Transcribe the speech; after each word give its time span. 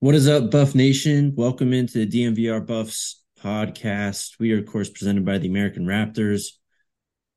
What 0.00 0.14
is 0.14 0.28
up, 0.28 0.52
Buff 0.52 0.76
Nation? 0.76 1.32
Welcome 1.34 1.72
into 1.72 1.98
the 1.98 2.06
DNVR 2.06 2.64
Buffs 2.64 3.20
podcast. 3.42 4.38
We 4.38 4.52
are, 4.52 4.58
of 4.58 4.66
course, 4.66 4.88
presented 4.88 5.24
by 5.24 5.38
the 5.38 5.48
American 5.48 5.86
Raptors. 5.86 6.52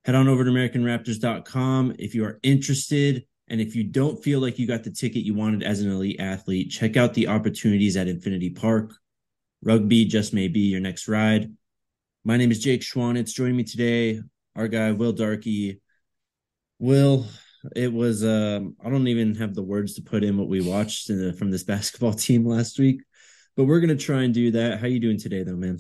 Head 0.06 0.14
on 0.14 0.28
over 0.28 0.46
to 0.46 0.52
AmericanRaptors.com 0.52 1.96
if 1.98 2.14
you 2.14 2.24
are 2.24 2.40
interested. 2.44 3.26
And 3.48 3.62
if 3.62 3.76
you 3.76 3.84
don't 3.84 4.24
feel 4.24 4.40
like 4.40 4.60
you 4.60 4.68
got 4.68 4.84
the 4.84 4.92
ticket 4.92 5.24
you 5.24 5.34
wanted 5.34 5.64
as 5.64 5.82
an 5.82 5.90
elite 5.90 6.20
athlete, 6.20 6.70
check 6.70 6.98
out 6.98 7.16
the 7.16 7.30
opportunities 7.30 7.98
at 7.98 8.08
Infinity 8.08 8.52
Park. 8.52 8.94
Rugby 9.64 10.06
just 10.06 10.32
may 10.32 10.48
be 10.48 10.60
your 10.60 10.82
next 10.82 11.08
ride. 11.08 11.52
My 12.24 12.38
name 12.38 12.52
is 12.52 12.60
Jake 12.60 12.82
Schwanitz. 12.82 13.34
Joining 13.34 13.58
me 13.58 13.64
today, 13.64 14.22
our 14.56 14.68
guy, 14.68 14.92
Will 14.92 15.16
Darkey. 15.16 15.80
Will, 16.78 17.26
it 17.76 17.92
was 17.92 18.24
um, 18.24 18.76
I 18.84 18.90
don't 18.90 19.08
even 19.08 19.36
have 19.36 19.54
the 19.54 19.64
words 19.64 19.96
to 19.96 20.02
put 20.02 20.24
in 20.24 20.38
what 20.38 20.48
we 20.48 20.62
watched 20.62 21.08
the, 21.08 21.34
from 21.34 21.52
this 21.52 21.64
basketball 21.74 22.14
team 22.14 22.46
last 22.46 22.80
week, 22.80 23.02
but 23.56 23.66
we're 23.66 23.80
gonna 23.80 23.96
try 23.96 24.24
and 24.24 24.34
do 24.34 24.52
that. 24.52 24.80
How 24.80 24.88
you 24.88 25.00
doing 25.00 25.20
today, 25.20 25.44
though, 25.44 25.56
man? 25.56 25.80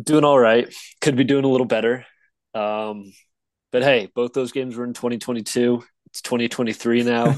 Doing 0.00 0.24
all 0.24 0.38
right. 0.38 0.72
Could 1.00 1.16
be 1.16 1.24
doing 1.24 1.44
a 1.44 1.48
little 1.48 1.66
better. 1.66 2.06
Um, 2.54 3.12
but 3.72 3.82
hey, 3.82 4.08
both 4.14 4.32
those 4.32 4.52
games 4.52 4.76
were 4.76 4.84
in 4.84 4.94
2022. 4.94 5.82
It's 6.06 6.22
2023 6.22 7.02
now. 7.02 7.36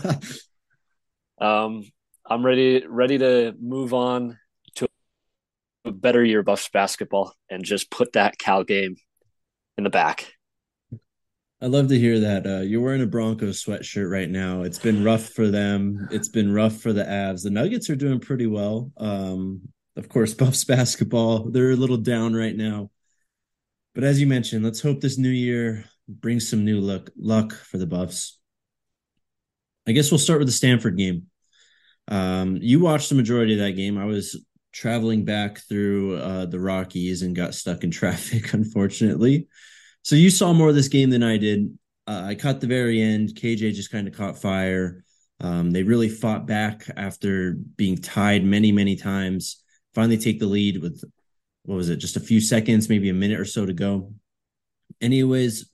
um, 1.40 1.84
I'm 2.26 2.44
ready 2.44 2.84
ready 2.86 3.18
to 3.18 3.54
move 3.60 3.94
on 3.94 4.38
to 4.76 4.88
a 5.84 5.92
better 5.92 6.24
year 6.24 6.40
of 6.40 6.46
Buffs 6.46 6.68
basketball 6.70 7.34
and 7.50 7.64
just 7.64 7.90
put 7.90 8.14
that 8.14 8.38
Cal 8.38 8.64
game 8.64 8.96
in 9.78 9.84
the 9.84 9.90
back. 9.90 10.34
I 11.62 11.66
love 11.66 11.86
to 11.88 11.98
hear 11.98 12.18
that. 12.18 12.44
Uh, 12.44 12.60
you're 12.62 12.80
wearing 12.80 13.02
a 13.02 13.06
Broncos 13.06 13.64
sweatshirt 13.64 14.10
right 14.10 14.28
now. 14.28 14.62
It's 14.62 14.80
been 14.80 15.04
rough 15.04 15.28
for 15.28 15.46
them. 15.46 16.08
It's 16.10 16.28
been 16.28 16.52
rough 16.52 16.78
for 16.78 16.92
the 16.92 17.04
Avs. 17.04 17.44
The 17.44 17.50
Nuggets 17.50 17.88
are 17.88 17.94
doing 17.94 18.18
pretty 18.18 18.48
well. 18.48 18.90
Um, 18.96 19.68
of 19.96 20.08
course, 20.08 20.34
Buffs 20.34 20.64
basketball, 20.64 21.50
they're 21.50 21.70
a 21.70 21.76
little 21.76 21.98
down 21.98 22.34
right 22.34 22.56
now. 22.56 22.90
But 23.94 24.02
as 24.02 24.20
you 24.20 24.26
mentioned, 24.26 24.64
let's 24.64 24.80
hope 24.80 25.00
this 25.00 25.18
new 25.18 25.28
year 25.28 25.84
brings 26.08 26.48
some 26.48 26.64
new 26.64 26.80
luck 26.80 27.10
luck 27.16 27.52
for 27.52 27.78
the 27.78 27.86
Buffs. 27.86 28.40
I 29.86 29.92
guess 29.92 30.10
we'll 30.10 30.18
start 30.18 30.40
with 30.40 30.48
the 30.48 30.52
Stanford 30.52 30.96
game. 30.96 31.26
Um, 32.08 32.58
you 32.60 32.80
watched 32.80 33.08
the 33.08 33.14
majority 33.14 33.52
of 33.52 33.60
that 33.60 33.76
game. 33.76 33.98
I 33.98 34.06
was 34.06 34.44
traveling 34.72 35.24
back 35.24 35.58
through 35.68 36.16
uh, 36.16 36.46
the 36.46 36.58
Rockies 36.58 37.22
and 37.22 37.36
got 37.36 37.54
stuck 37.54 37.84
in 37.84 37.90
traffic, 37.92 38.52
unfortunately. 38.52 39.46
So 40.02 40.16
you 40.16 40.30
saw 40.30 40.52
more 40.52 40.68
of 40.68 40.74
this 40.74 40.88
game 40.88 41.10
than 41.10 41.22
I 41.22 41.36
did. 41.36 41.78
Uh, 42.06 42.22
I 42.26 42.34
caught 42.34 42.60
the 42.60 42.66
very 42.66 43.00
end. 43.00 43.30
KJ 43.30 43.74
just 43.74 43.92
kind 43.92 44.08
of 44.08 44.16
caught 44.16 44.38
fire. 44.38 45.04
Um, 45.40 45.70
they 45.70 45.82
really 45.82 46.08
fought 46.08 46.46
back 46.46 46.88
after 46.96 47.52
being 47.52 47.96
tied 47.96 48.44
many, 48.44 48.72
many 48.72 48.96
times. 48.96 49.62
Finally, 49.94 50.18
take 50.18 50.38
the 50.38 50.46
lead 50.46 50.80
with 50.82 51.04
what 51.64 51.76
was 51.76 51.88
it? 51.88 51.96
Just 51.96 52.16
a 52.16 52.20
few 52.20 52.40
seconds, 52.40 52.88
maybe 52.88 53.08
a 53.08 53.14
minute 53.14 53.38
or 53.38 53.44
so 53.44 53.64
to 53.64 53.72
go. 53.72 54.12
Anyways, 55.00 55.68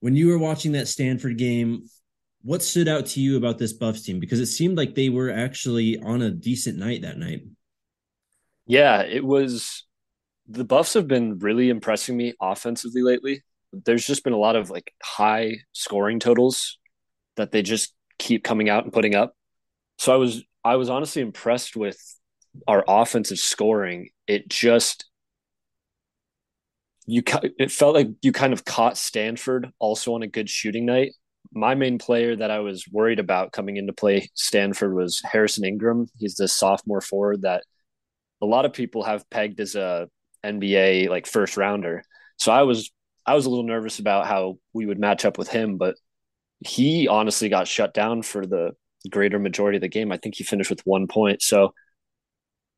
when 0.00 0.16
you 0.16 0.28
were 0.28 0.38
watching 0.38 0.72
that 0.72 0.88
Stanford 0.88 1.38
game, 1.38 1.88
what 2.42 2.62
stood 2.62 2.88
out 2.88 3.06
to 3.06 3.20
you 3.20 3.36
about 3.36 3.58
this 3.58 3.72
Buffs 3.72 4.02
team? 4.02 4.20
Because 4.20 4.40
it 4.40 4.46
seemed 4.46 4.76
like 4.76 4.94
they 4.94 5.08
were 5.08 5.30
actually 5.30 5.98
on 5.98 6.22
a 6.22 6.30
decent 6.30 6.78
night 6.78 7.02
that 7.02 7.18
night. 7.18 7.42
Yeah, 8.66 9.02
it 9.02 9.24
was 9.24 9.85
the 10.48 10.64
Buffs 10.64 10.94
have 10.94 11.08
been 11.08 11.38
really 11.38 11.70
impressing 11.70 12.16
me 12.16 12.34
offensively 12.40 13.02
lately. 13.02 13.42
There's 13.72 14.06
just 14.06 14.24
been 14.24 14.32
a 14.32 14.38
lot 14.38 14.56
of 14.56 14.70
like 14.70 14.92
high 15.02 15.58
scoring 15.72 16.20
totals 16.20 16.78
that 17.36 17.52
they 17.52 17.62
just 17.62 17.94
keep 18.18 18.44
coming 18.44 18.68
out 18.68 18.84
and 18.84 18.92
putting 18.92 19.14
up. 19.14 19.34
So 19.98 20.12
I 20.12 20.16
was 20.16 20.42
I 20.64 20.76
was 20.76 20.90
honestly 20.90 21.22
impressed 21.22 21.76
with 21.76 21.98
our 22.66 22.84
offensive 22.86 23.38
scoring. 23.38 24.10
It 24.26 24.48
just 24.48 25.06
you 27.06 27.22
it 27.58 27.70
felt 27.70 27.94
like 27.94 28.08
you 28.22 28.32
kind 28.32 28.52
of 28.52 28.64
caught 28.64 28.96
Stanford 28.96 29.70
also 29.78 30.14
on 30.14 30.22
a 30.22 30.28
good 30.28 30.48
shooting 30.48 30.86
night. 30.86 31.12
My 31.52 31.74
main 31.74 31.98
player 31.98 32.34
that 32.36 32.50
I 32.50 32.58
was 32.60 32.86
worried 32.90 33.20
about 33.20 33.52
coming 33.52 33.76
into 33.76 33.92
play 33.92 34.28
Stanford 34.34 34.94
was 34.94 35.20
Harrison 35.24 35.64
Ingram. 35.64 36.08
He's 36.18 36.34
the 36.34 36.48
sophomore 36.48 37.00
forward 37.00 37.42
that 37.42 37.62
a 38.42 38.46
lot 38.46 38.64
of 38.64 38.72
people 38.72 39.04
have 39.04 39.28
pegged 39.30 39.60
as 39.60 39.76
a 39.76 40.08
NBA 40.46 41.08
like 41.08 41.26
first 41.26 41.56
rounder. 41.56 42.02
So 42.38 42.52
I 42.52 42.62
was 42.62 42.90
I 43.26 43.34
was 43.34 43.46
a 43.46 43.50
little 43.50 43.64
nervous 43.64 43.98
about 43.98 44.26
how 44.26 44.58
we 44.72 44.86
would 44.86 45.00
match 45.00 45.24
up 45.24 45.38
with 45.38 45.48
him, 45.48 45.78
but 45.78 45.96
he 46.60 47.08
honestly 47.08 47.48
got 47.48 47.68
shut 47.68 47.92
down 47.92 48.22
for 48.22 48.46
the 48.46 48.72
greater 49.10 49.38
majority 49.38 49.76
of 49.76 49.82
the 49.82 49.88
game. 49.88 50.12
I 50.12 50.16
think 50.16 50.36
he 50.36 50.44
finished 50.44 50.70
with 50.70 50.86
one 50.86 51.06
point. 51.06 51.42
So 51.42 51.74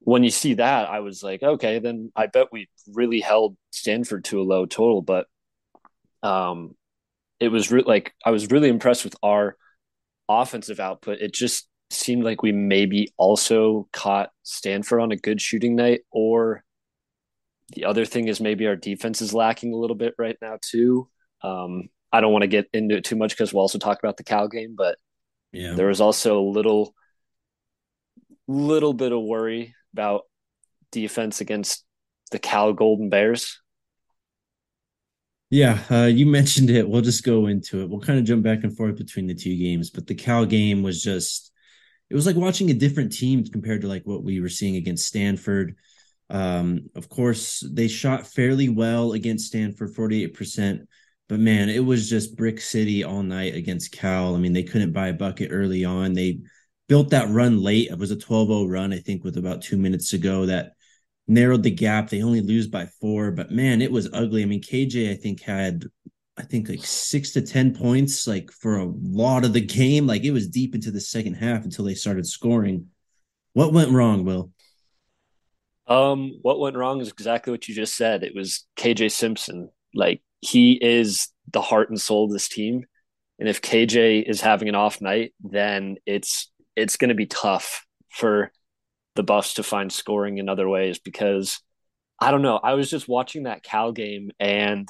when 0.00 0.24
you 0.24 0.30
see 0.30 0.54
that, 0.54 0.88
I 0.88 1.00
was 1.00 1.22
like, 1.22 1.42
okay, 1.42 1.78
then 1.78 2.12
I 2.16 2.26
bet 2.26 2.52
we 2.52 2.68
really 2.92 3.20
held 3.20 3.56
Stanford 3.70 4.24
to 4.24 4.40
a 4.40 4.44
low 4.44 4.66
total. 4.66 5.02
But 5.02 5.26
um, 6.22 6.74
it 7.40 7.48
was 7.48 7.70
re- 7.70 7.84
like 7.86 8.14
I 8.24 8.30
was 8.30 8.50
really 8.50 8.68
impressed 8.68 9.04
with 9.04 9.16
our 9.22 9.56
offensive 10.28 10.80
output. 10.80 11.18
It 11.20 11.34
just 11.34 11.68
seemed 11.90 12.24
like 12.24 12.42
we 12.42 12.52
maybe 12.52 13.12
also 13.16 13.88
caught 13.92 14.30
Stanford 14.42 15.00
on 15.00 15.12
a 15.12 15.16
good 15.16 15.40
shooting 15.40 15.76
night, 15.76 16.00
or 16.10 16.64
the 17.74 17.84
other 17.84 18.04
thing 18.04 18.28
is 18.28 18.40
maybe 18.40 18.66
our 18.66 18.76
defense 18.76 19.20
is 19.20 19.34
lacking 19.34 19.72
a 19.72 19.76
little 19.76 19.96
bit 19.96 20.14
right 20.18 20.36
now 20.40 20.58
too. 20.60 21.08
Um, 21.42 21.88
I 22.12 22.20
don't 22.20 22.32
want 22.32 22.42
to 22.42 22.48
get 22.48 22.68
into 22.72 22.96
it 22.96 23.04
too 23.04 23.16
much 23.16 23.32
because 23.32 23.52
we'll 23.52 23.62
also 23.62 23.78
talk 23.78 23.98
about 23.98 24.16
the 24.16 24.24
Cal 24.24 24.48
game, 24.48 24.74
but 24.76 24.96
yeah, 25.52 25.74
there 25.74 25.88
was 25.88 26.00
also 26.00 26.40
a 26.40 26.48
little, 26.48 26.94
little 28.46 28.94
bit 28.94 29.12
of 29.12 29.22
worry 29.22 29.74
about 29.92 30.22
defense 30.90 31.40
against 31.40 31.84
the 32.30 32.38
Cal 32.38 32.72
Golden 32.72 33.10
Bears. 33.10 33.60
Yeah, 35.50 35.78
uh, 35.90 36.04
you 36.04 36.26
mentioned 36.26 36.68
it. 36.68 36.88
We'll 36.88 37.00
just 37.00 37.24
go 37.24 37.46
into 37.46 37.80
it. 37.80 37.88
We'll 37.88 38.00
kind 38.00 38.18
of 38.18 38.26
jump 38.26 38.42
back 38.42 38.64
and 38.64 38.76
forth 38.76 38.96
between 38.96 39.26
the 39.26 39.34
two 39.34 39.56
games, 39.56 39.90
but 39.90 40.06
the 40.06 40.14
Cal 40.14 40.44
game 40.44 40.82
was 40.82 41.02
just 41.02 41.52
it 42.10 42.14
was 42.14 42.26
like 42.26 42.36
watching 42.36 42.70
a 42.70 42.74
different 42.74 43.12
team 43.12 43.44
compared 43.44 43.82
to 43.82 43.88
like 43.88 44.06
what 44.06 44.24
we 44.24 44.40
were 44.40 44.48
seeing 44.48 44.76
against 44.76 45.06
Stanford. 45.06 45.76
Um, 46.30 46.90
of 46.94 47.08
course, 47.08 47.60
they 47.60 47.88
shot 47.88 48.26
fairly 48.26 48.68
well 48.68 49.12
against 49.12 49.46
Stanford, 49.46 49.94
48%. 49.94 50.86
But 51.28 51.40
man, 51.40 51.68
it 51.68 51.84
was 51.84 52.08
just 52.08 52.36
brick 52.36 52.60
city 52.60 53.04
all 53.04 53.22
night 53.22 53.54
against 53.54 53.92
Cal. 53.92 54.34
I 54.34 54.38
mean, 54.38 54.52
they 54.52 54.62
couldn't 54.62 54.92
buy 54.92 55.08
a 55.08 55.14
bucket 55.14 55.50
early 55.52 55.84
on. 55.84 56.14
They 56.14 56.40
built 56.88 57.10
that 57.10 57.28
run 57.28 57.62
late. 57.62 57.90
It 57.90 57.98
was 57.98 58.10
a 58.10 58.16
12 58.16 58.48
0 58.48 58.64
run, 58.64 58.92
I 58.92 58.98
think, 58.98 59.24
with 59.24 59.36
about 59.36 59.62
two 59.62 59.76
minutes 59.76 60.10
to 60.10 60.18
go 60.18 60.46
that 60.46 60.72
narrowed 61.26 61.62
the 61.62 61.70
gap. 61.70 62.08
They 62.08 62.22
only 62.22 62.40
lose 62.40 62.66
by 62.66 62.86
four, 63.00 63.30
but 63.30 63.50
man, 63.50 63.82
it 63.82 63.92
was 63.92 64.08
ugly. 64.12 64.42
I 64.42 64.46
mean, 64.46 64.62
KJ, 64.62 65.10
I 65.10 65.14
think, 65.14 65.42
had, 65.42 65.84
I 66.38 66.42
think, 66.42 66.70
like 66.70 66.84
six 66.84 67.32
to 67.32 67.42
10 67.42 67.74
points, 67.74 68.26
like 68.26 68.50
for 68.50 68.78
a 68.78 68.90
lot 69.02 69.44
of 69.44 69.52
the 69.52 69.60
game. 69.60 70.06
Like 70.06 70.24
it 70.24 70.32
was 70.32 70.48
deep 70.48 70.74
into 70.74 70.90
the 70.90 71.00
second 71.00 71.34
half 71.34 71.64
until 71.64 71.84
they 71.84 71.94
started 71.94 72.26
scoring. 72.26 72.86
What 73.52 73.74
went 73.74 73.92
wrong, 73.92 74.24
Will? 74.24 74.50
Um, 75.88 76.38
what 76.42 76.60
went 76.60 76.76
wrong 76.76 77.00
is 77.00 77.08
exactly 77.08 77.50
what 77.50 77.66
you 77.66 77.74
just 77.74 77.96
said. 77.96 78.22
It 78.22 78.34
was 78.34 78.66
KJ 78.76 79.10
Simpson. 79.10 79.70
Like 79.94 80.22
he 80.40 80.78
is 80.80 81.28
the 81.50 81.62
heart 81.62 81.88
and 81.88 82.00
soul 82.00 82.26
of 82.26 82.32
this 82.32 82.48
team. 82.48 82.84
And 83.38 83.48
if 83.48 83.62
KJ 83.62 84.28
is 84.28 84.40
having 84.40 84.68
an 84.68 84.74
off 84.74 85.00
night, 85.00 85.32
then 85.40 85.96
it's 86.06 86.50
it's 86.76 86.96
going 86.96 87.08
to 87.08 87.14
be 87.14 87.26
tough 87.26 87.86
for 88.10 88.52
the 89.16 89.22
Buffs 89.22 89.54
to 89.54 89.62
find 89.62 89.92
scoring 89.92 90.38
in 90.38 90.48
other 90.48 90.68
ways 90.68 90.98
because 90.98 91.60
I 92.20 92.30
don't 92.30 92.42
know. 92.42 92.58
I 92.62 92.74
was 92.74 92.90
just 92.90 93.08
watching 93.08 93.44
that 93.44 93.62
Cal 93.62 93.92
game 93.92 94.30
and 94.38 94.88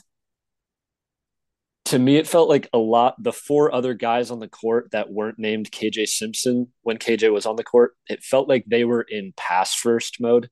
to 1.86 1.98
me, 1.98 2.16
it 2.16 2.26
felt 2.26 2.50
like 2.50 2.68
a 2.74 2.78
lot. 2.78 3.14
The 3.22 3.32
four 3.32 3.74
other 3.74 3.94
guys 3.94 4.30
on 4.30 4.40
the 4.40 4.48
court 4.48 4.90
that 4.92 5.10
weren't 5.10 5.38
named 5.38 5.72
KJ 5.72 6.06
Simpson 6.06 6.68
when 6.82 6.98
KJ 6.98 7.32
was 7.32 7.46
on 7.46 7.56
the 7.56 7.64
court, 7.64 7.96
it 8.08 8.22
felt 8.22 8.46
like 8.46 8.64
they 8.66 8.84
were 8.84 9.06
in 9.08 9.32
pass 9.38 9.74
first 9.74 10.20
mode. 10.20 10.50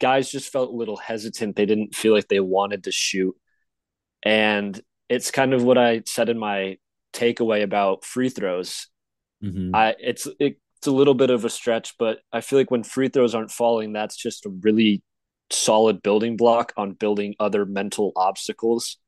Guys 0.00 0.30
just 0.30 0.52
felt 0.52 0.70
a 0.70 0.76
little 0.76 0.96
hesitant. 0.96 1.56
They 1.56 1.66
didn't 1.66 1.94
feel 1.94 2.12
like 2.12 2.28
they 2.28 2.40
wanted 2.40 2.84
to 2.84 2.92
shoot. 2.92 3.34
And 4.22 4.80
it's 5.08 5.30
kind 5.30 5.54
of 5.54 5.62
what 5.62 5.78
I 5.78 6.02
said 6.06 6.28
in 6.28 6.38
my 6.38 6.78
takeaway 7.12 7.62
about 7.62 8.04
free 8.04 8.28
throws. 8.28 8.88
Mm-hmm. 9.42 9.74
I 9.74 9.94
it's 9.98 10.26
it, 10.40 10.58
it's 10.78 10.86
a 10.86 10.92
little 10.92 11.14
bit 11.14 11.30
of 11.30 11.44
a 11.44 11.50
stretch, 11.50 11.94
but 11.98 12.18
I 12.32 12.40
feel 12.40 12.58
like 12.58 12.70
when 12.70 12.82
free 12.82 13.08
throws 13.08 13.34
aren't 13.34 13.50
falling, 13.50 13.92
that's 13.92 14.16
just 14.16 14.46
a 14.46 14.50
really 14.62 15.02
solid 15.50 16.02
building 16.02 16.36
block 16.36 16.72
on 16.76 16.92
building 16.92 17.34
other 17.38 17.64
mental 17.64 18.12
obstacles 18.16 18.98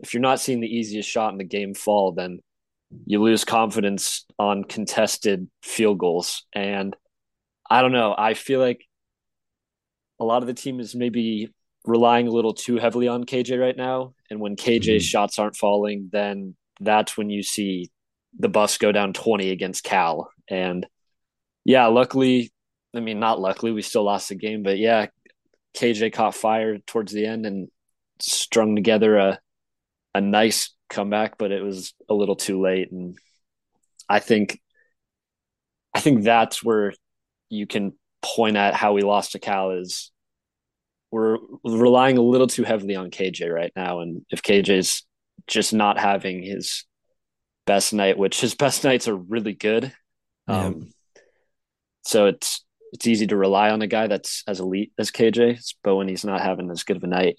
if 0.00 0.12
you're 0.12 0.20
not 0.20 0.40
seeing 0.40 0.60
the 0.60 0.74
easiest 0.74 1.08
shot 1.08 1.32
in 1.32 1.38
the 1.38 1.44
game 1.44 1.74
fall, 1.74 2.12
then 2.12 2.40
you 3.06 3.22
lose 3.22 3.44
confidence 3.44 4.24
on 4.38 4.64
contested 4.64 5.48
field 5.62 5.98
goals. 5.98 6.44
And 6.52 6.94
I 7.68 7.82
don't 7.82 7.92
know. 7.92 8.14
I 8.16 8.34
feel 8.34 8.60
like 8.60 8.84
a 10.18 10.24
lot 10.24 10.42
of 10.42 10.46
the 10.46 10.54
team 10.54 10.80
is 10.80 10.94
maybe 10.94 11.52
relying 11.84 12.26
a 12.26 12.32
little 12.32 12.54
too 12.54 12.76
heavily 12.76 13.08
on 13.08 13.24
KJ 13.24 13.60
right 13.60 13.76
now. 13.76 14.14
And 14.30 14.40
when 14.40 14.56
KJ's 14.56 14.86
mm-hmm. 14.86 14.98
shots 14.98 15.38
aren't 15.38 15.56
falling, 15.56 16.08
then 16.12 16.56
that's 16.80 17.16
when 17.16 17.30
you 17.30 17.42
see 17.42 17.90
the 18.38 18.48
Buffs 18.48 18.78
go 18.78 18.92
down 18.92 19.12
20 19.12 19.50
against 19.50 19.84
Cal. 19.84 20.30
And 20.48 20.86
yeah, 21.64 21.86
luckily, 21.86 22.52
I 22.94 23.00
mean, 23.00 23.20
not 23.20 23.40
luckily, 23.40 23.72
we 23.72 23.82
still 23.82 24.04
lost 24.04 24.28
the 24.28 24.34
game, 24.34 24.62
but 24.62 24.78
yeah, 24.78 25.06
KJ 25.76 26.12
caught 26.12 26.34
fire 26.34 26.78
towards 26.78 27.12
the 27.12 27.26
end 27.26 27.46
and 27.46 27.68
strung 28.18 28.74
together 28.74 29.16
a 29.16 29.38
a 30.14 30.20
nice 30.20 30.74
comeback, 30.88 31.36
but 31.36 31.52
it 31.52 31.62
was 31.62 31.92
a 32.08 32.14
little 32.14 32.36
too 32.36 32.60
late. 32.60 32.90
And 32.90 33.18
I 34.08 34.18
think, 34.18 34.58
I 35.92 36.00
think 36.00 36.24
that's 36.24 36.64
where 36.64 36.94
you 37.50 37.66
can 37.66 37.92
point 38.34 38.56
at 38.56 38.74
how 38.74 38.92
we 38.92 39.02
lost 39.02 39.32
to 39.32 39.38
Cal 39.38 39.70
is 39.70 40.10
we're 41.10 41.38
relying 41.64 42.18
a 42.18 42.22
little 42.22 42.46
too 42.46 42.64
heavily 42.64 42.96
on 42.96 43.10
KJ 43.10 43.52
right 43.52 43.72
now. 43.76 44.00
And 44.00 44.24
if 44.30 44.42
KJ's 44.42 45.04
just 45.46 45.72
not 45.72 45.98
having 45.98 46.42
his 46.42 46.84
best 47.66 47.92
night, 47.92 48.18
which 48.18 48.40
his 48.40 48.54
best 48.64 48.84
nights 48.84 49.08
are 49.08 49.16
really 49.16 49.54
good. 49.54 49.92
Yeah. 50.48 50.66
Um, 50.66 50.90
so 52.04 52.26
it's, 52.26 52.64
it's 52.92 53.06
easy 53.06 53.26
to 53.26 53.36
rely 53.36 53.70
on 53.70 53.82
a 53.82 53.86
guy 53.86 54.06
that's 54.06 54.42
as 54.46 54.60
elite 54.60 54.92
as 54.98 55.10
KJ, 55.10 55.60
but 55.82 55.96
when 55.96 56.08
he's 56.08 56.24
not 56.24 56.40
having 56.40 56.70
as 56.70 56.84
good 56.84 56.96
of 56.96 57.04
a 57.04 57.08
night 57.08 57.36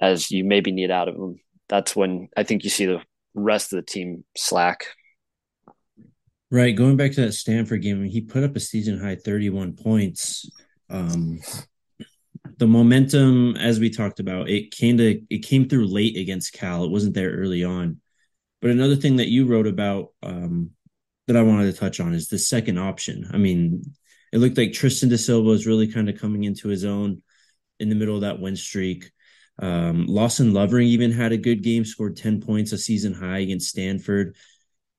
as 0.00 0.30
you 0.30 0.44
maybe 0.44 0.72
need 0.72 0.90
out 0.90 1.08
of 1.08 1.14
him, 1.16 1.40
that's 1.68 1.94
when 1.94 2.28
I 2.36 2.42
think 2.44 2.64
you 2.64 2.70
see 2.70 2.86
the 2.86 3.02
rest 3.34 3.72
of 3.72 3.76
the 3.76 3.82
team 3.82 4.24
slack. 4.36 4.86
Right. 6.54 6.76
Going 6.76 6.96
back 6.96 7.10
to 7.14 7.22
that 7.22 7.32
Stanford 7.32 7.82
game, 7.82 8.04
he 8.04 8.20
put 8.20 8.44
up 8.44 8.54
a 8.54 8.60
season 8.60 9.00
high 9.00 9.16
31 9.16 9.72
points. 9.72 10.48
Um, 10.88 11.40
the 12.58 12.68
momentum, 12.68 13.56
as 13.56 13.80
we 13.80 13.90
talked 13.90 14.20
about, 14.20 14.48
it 14.48 14.70
came 14.70 14.96
to 14.98 15.20
it 15.30 15.38
came 15.38 15.68
through 15.68 15.88
late 15.88 16.16
against 16.16 16.52
Cal. 16.52 16.84
It 16.84 16.92
wasn't 16.92 17.14
there 17.16 17.32
early 17.32 17.64
on. 17.64 18.00
But 18.62 18.70
another 18.70 18.94
thing 18.94 19.16
that 19.16 19.26
you 19.26 19.46
wrote 19.46 19.66
about 19.66 20.10
um, 20.22 20.70
that 21.26 21.36
I 21.36 21.42
wanted 21.42 21.72
to 21.72 21.80
touch 21.80 21.98
on 21.98 22.14
is 22.14 22.28
the 22.28 22.38
second 22.38 22.78
option. 22.78 23.28
I 23.32 23.36
mean, 23.36 23.82
it 24.32 24.38
looked 24.38 24.56
like 24.56 24.74
Tristan 24.74 25.08
da 25.08 25.16
Silva 25.16 25.48
was 25.48 25.66
really 25.66 25.88
kind 25.88 26.08
of 26.08 26.20
coming 26.20 26.44
into 26.44 26.68
his 26.68 26.84
own 26.84 27.20
in 27.80 27.88
the 27.88 27.96
middle 27.96 28.14
of 28.14 28.20
that 28.20 28.38
win 28.38 28.54
streak. 28.54 29.10
Um, 29.58 30.06
Lawson 30.06 30.54
Lovering 30.54 30.86
even 30.86 31.10
had 31.10 31.32
a 31.32 31.36
good 31.36 31.64
game, 31.64 31.84
scored 31.84 32.16
10 32.16 32.42
points, 32.42 32.70
a 32.70 32.78
season 32.78 33.12
high 33.12 33.38
against 33.38 33.70
Stanford. 33.70 34.36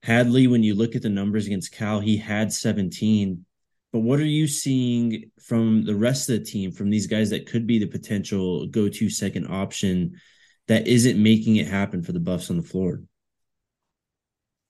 Hadley, 0.06 0.46
when 0.46 0.62
you 0.62 0.76
look 0.76 0.96
at 0.96 1.02
the 1.02 1.10
numbers 1.10 1.48
against 1.48 1.72
Cal, 1.72 2.00
he 2.00 2.16
had 2.16 2.54
17. 2.54 3.44
But 3.92 4.02
what 4.02 4.20
are 4.20 4.24
you 4.24 4.46
seeing 4.46 5.32
from 5.42 5.84
the 5.84 5.96
rest 5.96 6.30
of 6.30 6.38
the 6.38 6.46
team, 6.46 6.72
from 6.72 6.92
these 6.92 7.08
guys 7.08 7.32
that 7.32 7.48
could 7.48 7.66
be 7.66 7.80
the 7.80 7.88
potential 7.88 8.68
go 8.68 8.88
to 8.88 9.10
second 9.10 9.48
option 9.48 10.22
that 10.68 10.86
isn't 10.86 11.22
making 11.22 11.56
it 11.56 11.68
happen 11.68 12.04
for 12.04 12.12
the 12.12 12.20
Buffs 12.20 12.52
on 12.52 12.58
the 12.58 12.62
floor? 12.62 13.02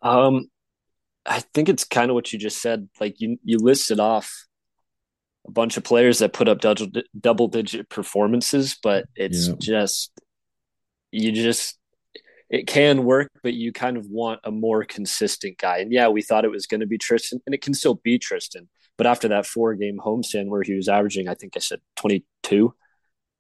Um, 0.02 0.46
I 1.26 1.42
think 1.42 1.68
it's 1.68 1.84
kind 1.84 2.10
of 2.10 2.16
what 2.16 2.32
you 2.32 2.40
just 2.40 2.62
said. 2.62 2.88
Like 3.02 3.20
you, 3.20 3.38
you 3.44 3.58
listed 3.58 4.00
off 4.00 4.48
a 5.46 5.52
bunch 5.52 5.76
of 5.76 5.84
players 5.84 6.20
that 6.20 6.32
put 6.32 6.48
up 6.48 6.62
double 6.62 6.88
double 7.20 7.50
digit 7.50 7.90
performances, 7.90 8.78
but 8.82 9.06
it's 9.18 9.50
yeah. 9.50 9.56
just 9.60 10.18
you 11.12 11.34
just 11.34 11.78
it 12.50 12.68
can 12.68 13.04
work, 13.04 13.32
but 13.44 13.54
you 13.54 13.72
kind 13.72 13.98
of 13.98 14.06
want 14.08 14.40
a 14.44 14.52
more 14.52 14.84
consistent 14.84 15.58
guy. 15.58 15.80
And 15.80 15.92
yeah, 15.92 16.08
we 16.08 16.22
thought 16.22 16.46
it 16.46 16.52
was 16.52 16.68
going 16.68 16.82
to 16.82 16.88
be 16.88 16.98
Tristan, 16.98 17.42
and 17.46 17.56
it 17.56 17.62
can 17.62 17.74
still 17.74 17.96
be 17.96 18.20
Tristan. 18.20 18.70
But 18.98 19.08
after 19.08 19.28
that 19.30 19.46
four 19.46 19.74
game 19.76 19.98
homestand 19.98 20.48
where 20.48 20.64
he 20.64 20.74
was 20.74 20.88
averaging, 20.88 21.28
I 21.28 21.34
think 21.34 21.54
I 21.56 21.60
said 21.60 21.82
22, 21.98 22.74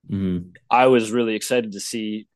mm-hmm. 0.09 0.49
I 0.69 0.87
was 0.87 1.11
really 1.11 1.35
excited 1.35 1.71
to 1.73 1.79
see 1.79 2.27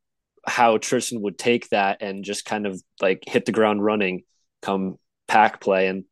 how 0.48 0.77
Tristan 0.77 1.21
would 1.21 1.38
take 1.38 1.69
that 1.69 2.01
and 2.01 2.24
just 2.24 2.45
kind 2.45 2.66
of 2.66 2.81
like 3.01 3.24
hit 3.27 3.45
the 3.45 3.51
ground 3.51 3.83
running 3.83 4.24
come 4.62 4.98
Pac 5.27 5.62
play. 5.62 5.88
And 5.88 6.06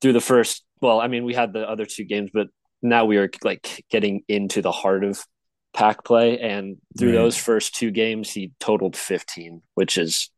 through 0.00 0.14
the 0.14 0.20
first, 0.20 0.64
well, 0.80 1.00
I 1.00 1.08
mean, 1.08 1.24
we 1.24 1.34
had 1.34 1.52
the 1.52 1.68
other 1.68 1.86
two 1.86 2.04
games, 2.04 2.30
but 2.32 2.48
now 2.82 3.04
we 3.04 3.16
are 3.18 3.30
like 3.44 3.84
getting 3.90 4.22
into 4.28 4.62
the 4.62 4.72
heart 4.72 5.04
of 5.04 5.24
Pac 5.74 6.04
play 6.04 6.38
and 6.40 6.78
through 6.98 7.10
right. 7.10 7.16
those 7.16 7.36
first 7.36 7.74
two 7.74 7.90
games 7.90 8.30
he 8.30 8.52
totaled 8.58 8.96
15 8.96 9.62
which 9.74 9.98
is 9.98 10.30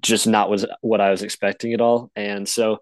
just 0.00 0.26
not 0.26 0.50
was 0.50 0.66
what 0.80 1.00
i 1.00 1.10
was 1.10 1.22
expecting 1.22 1.72
at 1.72 1.80
all 1.80 2.10
and 2.14 2.48
so 2.48 2.78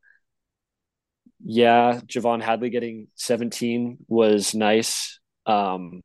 yeah 1.44 2.00
javon 2.06 2.43
hadley 2.43 2.70
getting 2.70 3.08
17 3.14 3.99
was 4.08 4.55
nice 4.55 5.20
um 5.46 6.02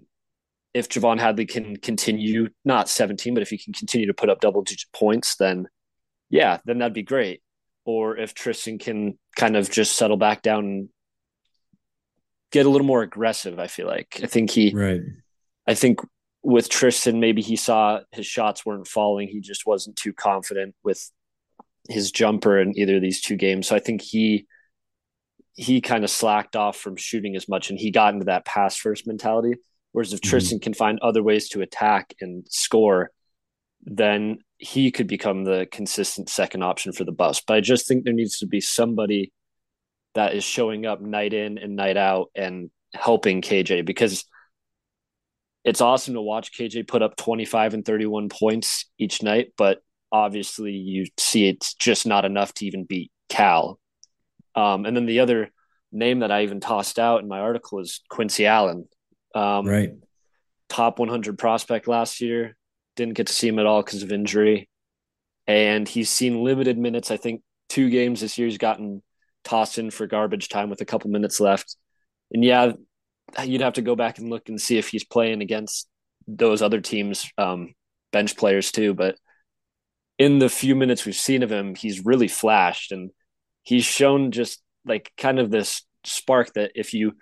if 0.74 0.88
javon 0.88 1.20
hadley 1.20 1.46
can 1.46 1.78
continue 1.78 2.50
not 2.64 2.90
17 2.90 3.34
but 3.34 3.42
if 3.42 3.50
he 3.50 3.58
can 3.58 3.74
continue 3.74 4.08
to 4.08 4.14
put 4.14 4.30
up 4.30 4.40
double 4.40 4.62
digit 4.62 4.90
points 4.94 5.36
then 5.38 5.68
yeah 6.30 6.60
then 6.66 6.78
that'd 6.78 6.94
be 6.94 7.02
great 7.02 7.42
or 7.86 8.18
if 8.18 8.34
tristan 8.34 8.78
can 8.78 9.18
kind 9.36 9.56
of 9.56 9.72
just 9.72 9.98
settle 9.98 10.18
back 10.18 10.42
down 10.42 10.66
and 10.66 10.90
get 12.52 12.66
a 12.66 12.70
little 12.70 12.86
more 12.86 13.02
aggressive. 13.02 13.60
I 13.60 13.68
feel 13.68 13.88
like 13.88 14.20
I 14.24 14.28
think 14.28 14.52
he 14.52 14.72
right. 14.74 15.02
I 15.68 15.74
think 15.74 16.00
with 16.44 16.70
Tristan, 16.70 17.20
maybe 17.20 17.42
he 17.42 17.56
saw 17.56 18.00
his 18.12 18.26
shots 18.26 18.66
weren't 18.66 18.88
falling. 18.88 19.28
He 19.28 19.42
just 19.42 19.66
wasn't 19.66 19.96
too 19.96 20.14
confident 20.14 20.76
with 20.84 21.12
his 21.90 22.12
jumper 22.12 22.60
in 22.60 22.78
either 22.78 22.98
of 22.98 23.02
these 23.02 23.22
two 23.22 23.36
games. 23.36 23.68
So 23.68 23.76
I 23.76 23.80
think 23.80 24.02
he 24.02 24.48
he 25.54 25.82
kind 25.82 26.04
of 26.04 26.10
slacked 26.10 26.56
off 26.56 26.78
from 26.78 26.96
shooting 26.96 27.36
as 27.36 27.48
much 27.50 27.70
and 27.70 27.78
he 27.78 27.92
got 27.92 28.14
into 28.14 28.26
that 28.26 28.46
pass 28.46 28.78
first 28.78 29.06
mentality. 29.06 29.56
Whereas 29.92 30.14
if 30.14 30.22
mm-hmm. 30.22 30.30
Tristan 30.30 30.60
can 30.60 30.74
find 30.74 30.98
other 31.00 31.22
ways 31.22 31.50
to 31.50 31.62
attack 31.62 32.16
and 32.22 32.46
score, 32.50 33.12
then 33.84 34.40
he 34.58 34.92
could 34.92 35.08
become 35.08 35.44
the 35.44 35.68
consistent 35.72 36.30
second 36.30 36.64
option 36.64 36.94
for 36.94 37.04
the 37.04 37.12
Buffs. 37.12 37.42
But 37.46 37.58
I 37.58 37.62
just 37.62 37.88
think 37.88 38.04
there 38.04 38.14
needs 38.14 38.40
to 38.40 38.48
be 38.48 38.62
somebody 38.62 39.34
that 40.16 40.36
is 40.36 40.44
showing 40.44 40.86
up 40.86 41.02
night 41.02 41.34
in 41.34 41.58
and 41.58 41.76
night 41.76 41.98
out 41.98 42.30
and 42.36 42.70
helping 42.94 43.42
KJ 43.42 43.86
because 43.86 44.26
it's 45.64 45.82
awesome 45.82 46.16
to 46.16 46.22
watch 46.22 46.58
KJ 46.58 46.88
put 46.88 47.02
up 47.02 47.16
25 47.16 47.74
and 47.74 47.86
31 47.86 48.30
points 48.30 48.86
each 48.98 49.22
night, 49.22 49.54
but 49.58 49.80
obviously 50.12 50.72
you 50.72 51.06
see 51.18 51.48
it's 51.48 51.74
just 51.76 52.06
not 52.06 52.26
enough 52.26 52.54
to 52.56 52.66
even 52.66 52.86
beat 52.86 53.12
Cal. 53.30 53.80
Um, 54.56 54.86
and 54.86 54.96
then 54.96 55.06
the 55.06 55.20
other 55.20 55.50
name 55.92 56.20
that 56.20 56.32
I 56.32 56.44
even 56.44 56.60
tossed 56.60 57.00
out 57.00 57.22
in 57.22 57.28
my 57.28 57.40
article 57.40 57.80
is 57.80 58.02
Quincy 58.10 58.46
Allen. 58.46 58.88
Um, 59.36 59.66
right. 59.66 59.94
Top 60.68 61.00
100 61.00 61.38
prospect 61.38 61.88
last 61.88 62.22
year. 62.22 62.56
Didn't 62.96 63.14
get 63.14 63.28
to 63.28 63.34
see 63.34 63.48
him 63.48 63.60
at 63.60 63.66
all 63.66 63.84
because 63.84 64.04
of 64.04 64.12
injury. 64.12 64.70
And 65.48 65.88
he's 65.88 66.10
seen 66.10 66.44
limited 66.44 66.78
minutes. 66.78 67.12
I 67.12 67.18
think 67.18 67.42
two 67.70 67.90
games 67.90 68.22
this 68.22 68.38
year 68.38 68.48
he's 68.48 68.58
gotten 68.58 69.02
tossed 69.44 69.78
in 69.78 69.92
for 69.92 70.08
garbage 70.08 70.50
time 70.50 70.70
with 70.70 70.82
a 70.82 70.86
couple 70.86 71.10
minutes 71.10 71.40
left. 71.40 71.76
And 72.32 72.44
yeah, 72.44 72.74
you'd 73.44 73.62
have 73.62 73.74
to 73.74 73.82
go 73.82 73.96
back 73.96 74.18
and 74.18 74.30
look 74.30 74.50
and 74.50 74.60
see 74.60 74.78
if 74.78 74.90
he's 74.90 75.04
playing 75.04 75.42
against 75.42 75.88
those 76.28 76.62
other 76.62 76.82
teams, 76.82 77.30
um, 77.38 77.74
bench 78.12 78.38
players 78.38 78.72
too. 78.72 78.94
But 78.94 79.16
in 80.18 80.40
the 80.40 80.50
few 80.50 80.76
minutes 80.76 81.06
we've 81.06 81.16
seen 81.16 81.44
of 81.44 81.52
him, 81.52 81.76
he's 81.76 82.06
really 82.06 82.28
flashed 82.28 82.92
and 82.92 83.12
he's 83.64 83.86
shown 83.86 84.32
just 84.32 84.62
like 84.86 85.12
kind 85.18 85.40
of 85.40 85.52
this 85.52 85.84
spark 86.04 86.54
that 86.54 86.72
if 86.76 86.94
you 86.94 87.14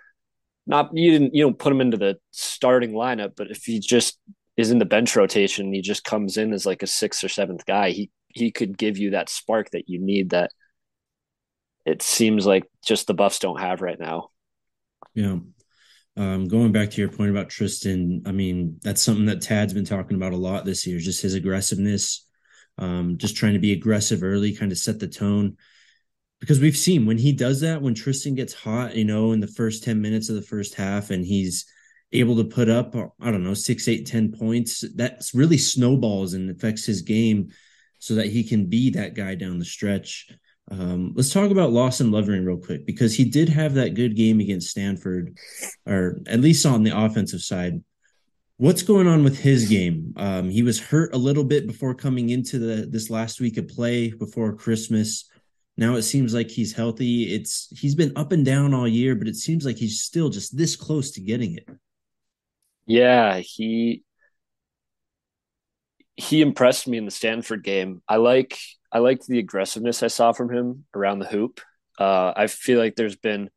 not 0.66 0.90
you 0.94 1.10
didn't 1.10 1.34
you 1.34 1.42
don't 1.42 1.58
put 1.58 1.72
him 1.72 1.80
into 1.80 1.96
the 1.96 2.18
starting 2.30 2.92
lineup, 2.92 3.32
but 3.36 3.50
if 3.50 3.64
he 3.64 3.78
just 3.78 4.18
is 4.56 4.70
in 4.70 4.78
the 4.78 4.84
bench 4.84 5.16
rotation, 5.16 5.72
he 5.72 5.80
just 5.80 6.04
comes 6.04 6.36
in 6.36 6.52
as 6.52 6.66
like 6.66 6.82
a 6.82 6.86
sixth 6.86 7.24
or 7.24 7.28
seventh 7.28 7.64
guy. 7.66 7.90
He 7.90 8.10
he 8.28 8.50
could 8.50 8.78
give 8.78 8.98
you 8.98 9.10
that 9.10 9.28
spark 9.28 9.70
that 9.70 9.88
you 9.88 9.98
need 9.98 10.30
that 10.30 10.52
it 11.86 12.02
seems 12.02 12.46
like 12.46 12.64
just 12.84 13.06
the 13.06 13.14
Buffs 13.14 13.38
don't 13.38 13.60
have 13.60 13.80
right 13.80 13.98
now. 13.98 14.30
Yeah. 15.14 15.38
Um, 16.16 16.48
going 16.48 16.72
back 16.72 16.90
to 16.90 17.00
your 17.00 17.10
point 17.10 17.30
about 17.30 17.48
Tristan, 17.48 18.22
I 18.26 18.32
mean, 18.32 18.78
that's 18.82 19.00
something 19.00 19.26
that 19.26 19.42
Tad's 19.42 19.72
been 19.72 19.84
talking 19.84 20.16
about 20.16 20.32
a 20.32 20.36
lot 20.36 20.64
this 20.64 20.86
year, 20.86 20.98
just 20.98 21.22
his 21.22 21.34
aggressiveness, 21.34 22.26
um, 22.78 23.16
just 23.16 23.36
trying 23.36 23.54
to 23.54 23.58
be 23.58 23.72
aggressive 23.72 24.22
early, 24.22 24.54
kind 24.54 24.72
of 24.72 24.78
set 24.78 24.98
the 24.98 25.08
tone. 25.08 25.56
Because 26.40 26.60
we've 26.60 26.76
seen 26.76 27.06
when 27.06 27.18
he 27.18 27.32
does 27.32 27.60
that, 27.60 27.82
when 27.82 27.94
Tristan 27.94 28.34
gets 28.34 28.54
hot, 28.54 28.96
you 28.96 29.04
know, 29.04 29.32
in 29.32 29.40
the 29.40 29.46
first 29.46 29.84
10 29.84 30.00
minutes 30.00 30.28
of 30.28 30.36
the 30.36 30.42
first 30.42 30.74
half, 30.74 31.10
and 31.10 31.24
he's 31.24 31.66
able 32.12 32.36
to 32.36 32.44
put 32.44 32.68
up, 32.68 32.94
I 33.20 33.30
don't 33.30 33.44
know, 33.44 33.54
six, 33.54 33.86
eight, 33.88 34.06
ten 34.06 34.32
points, 34.32 34.84
that 34.96 35.22
really 35.32 35.58
snowballs 35.58 36.34
and 36.34 36.50
affects 36.50 36.84
his 36.84 37.02
game 37.02 37.50
so 37.98 38.14
that 38.14 38.26
he 38.26 38.42
can 38.42 38.66
be 38.66 38.90
that 38.90 39.14
guy 39.14 39.34
down 39.34 39.58
the 39.58 39.64
stretch. 39.64 40.30
Um, 40.70 41.12
let's 41.16 41.32
talk 41.32 41.50
about 41.50 41.72
Lawson 41.72 42.12
Lovering 42.12 42.44
real 42.44 42.56
quick 42.56 42.86
because 42.86 43.14
he 43.14 43.24
did 43.24 43.48
have 43.48 43.74
that 43.74 43.94
good 43.94 44.14
game 44.14 44.40
against 44.40 44.70
Stanford, 44.70 45.36
or 45.86 46.20
at 46.26 46.40
least 46.40 46.64
on 46.64 46.84
the 46.84 46.96
offensive 46.96 47.40
side. 47.40 47.82
What's 48.56 48.82
going 48.82 49.06
on 49.06 49.24
with 49.24 49.38
his 49.38 49.68
game? 49.68 50.12
Um, 50.16 50.50
he 50.50 50.62
was 50.62 50.78
hurt 50.78 51.14
a 51.14 51.18
little 51.18 51.44
bit 51.44 51.66
before 51.66 51.94
coming 51.94 52.30
into 52.30 52.58
the 52.58 52.86
this 52.86 53.10
last 53.10 53.40
week 53.40 53.56
of 53.56 53.68
play 53.68 54.10
before 54.10 54.52
Christmas. 54.54 55.28
Now 55.76 55.96
it 55.96 56.02
seems 56.02 56.34
like 56.34 56.50
he's 56.50 56.72
healthy. 56.72 57.34
It's 57.34 57.68
he's 57.76 57.94
been 57.94 58.12
up 58.16 58.32
and 58.32 58.44
down 58.44 58.74
all 58.74 58.86
year, 58.86 59.14
but 59.14 59.28
it 59.28 59.36
seems 59.36 59.64
like 59.64 59.76
he's 59.76 60.02
still 60.02 60.28
just 60.28 60.56
this 60.56 60.76
close 60.76 61.10
to 61.12 61.20
getting 61.20 61.56
it. 61.56 61.66
Yeah, 62.86 63.38
he 63.38 64.04
he 66.16 66.42
impressed 66.42 66.86
me 66.86 66.98
in 66.98 67.06
the 67.06 67.10
Stanford 67.10 67.64
game. 67.64 68.02
I 68.06 68.16
like 68.16 68.58
I 68.92 68.98
liked 68.98 69.26
the 69.26 69.38
aggressiveness 69.38 70.02
I 70.02 70.08
saw 70.08 70.32
from 70.32 70.50
him 70.52 70.84
around 70.94 71.20
the 71.20 71.26
hoop. 71.26 71.60
Uh, 71.98 72.32
I 72.34 72.46
feel 72.46 72.78
like 72.78 72.96
there's 72.96 73.16
been 73.16 73.50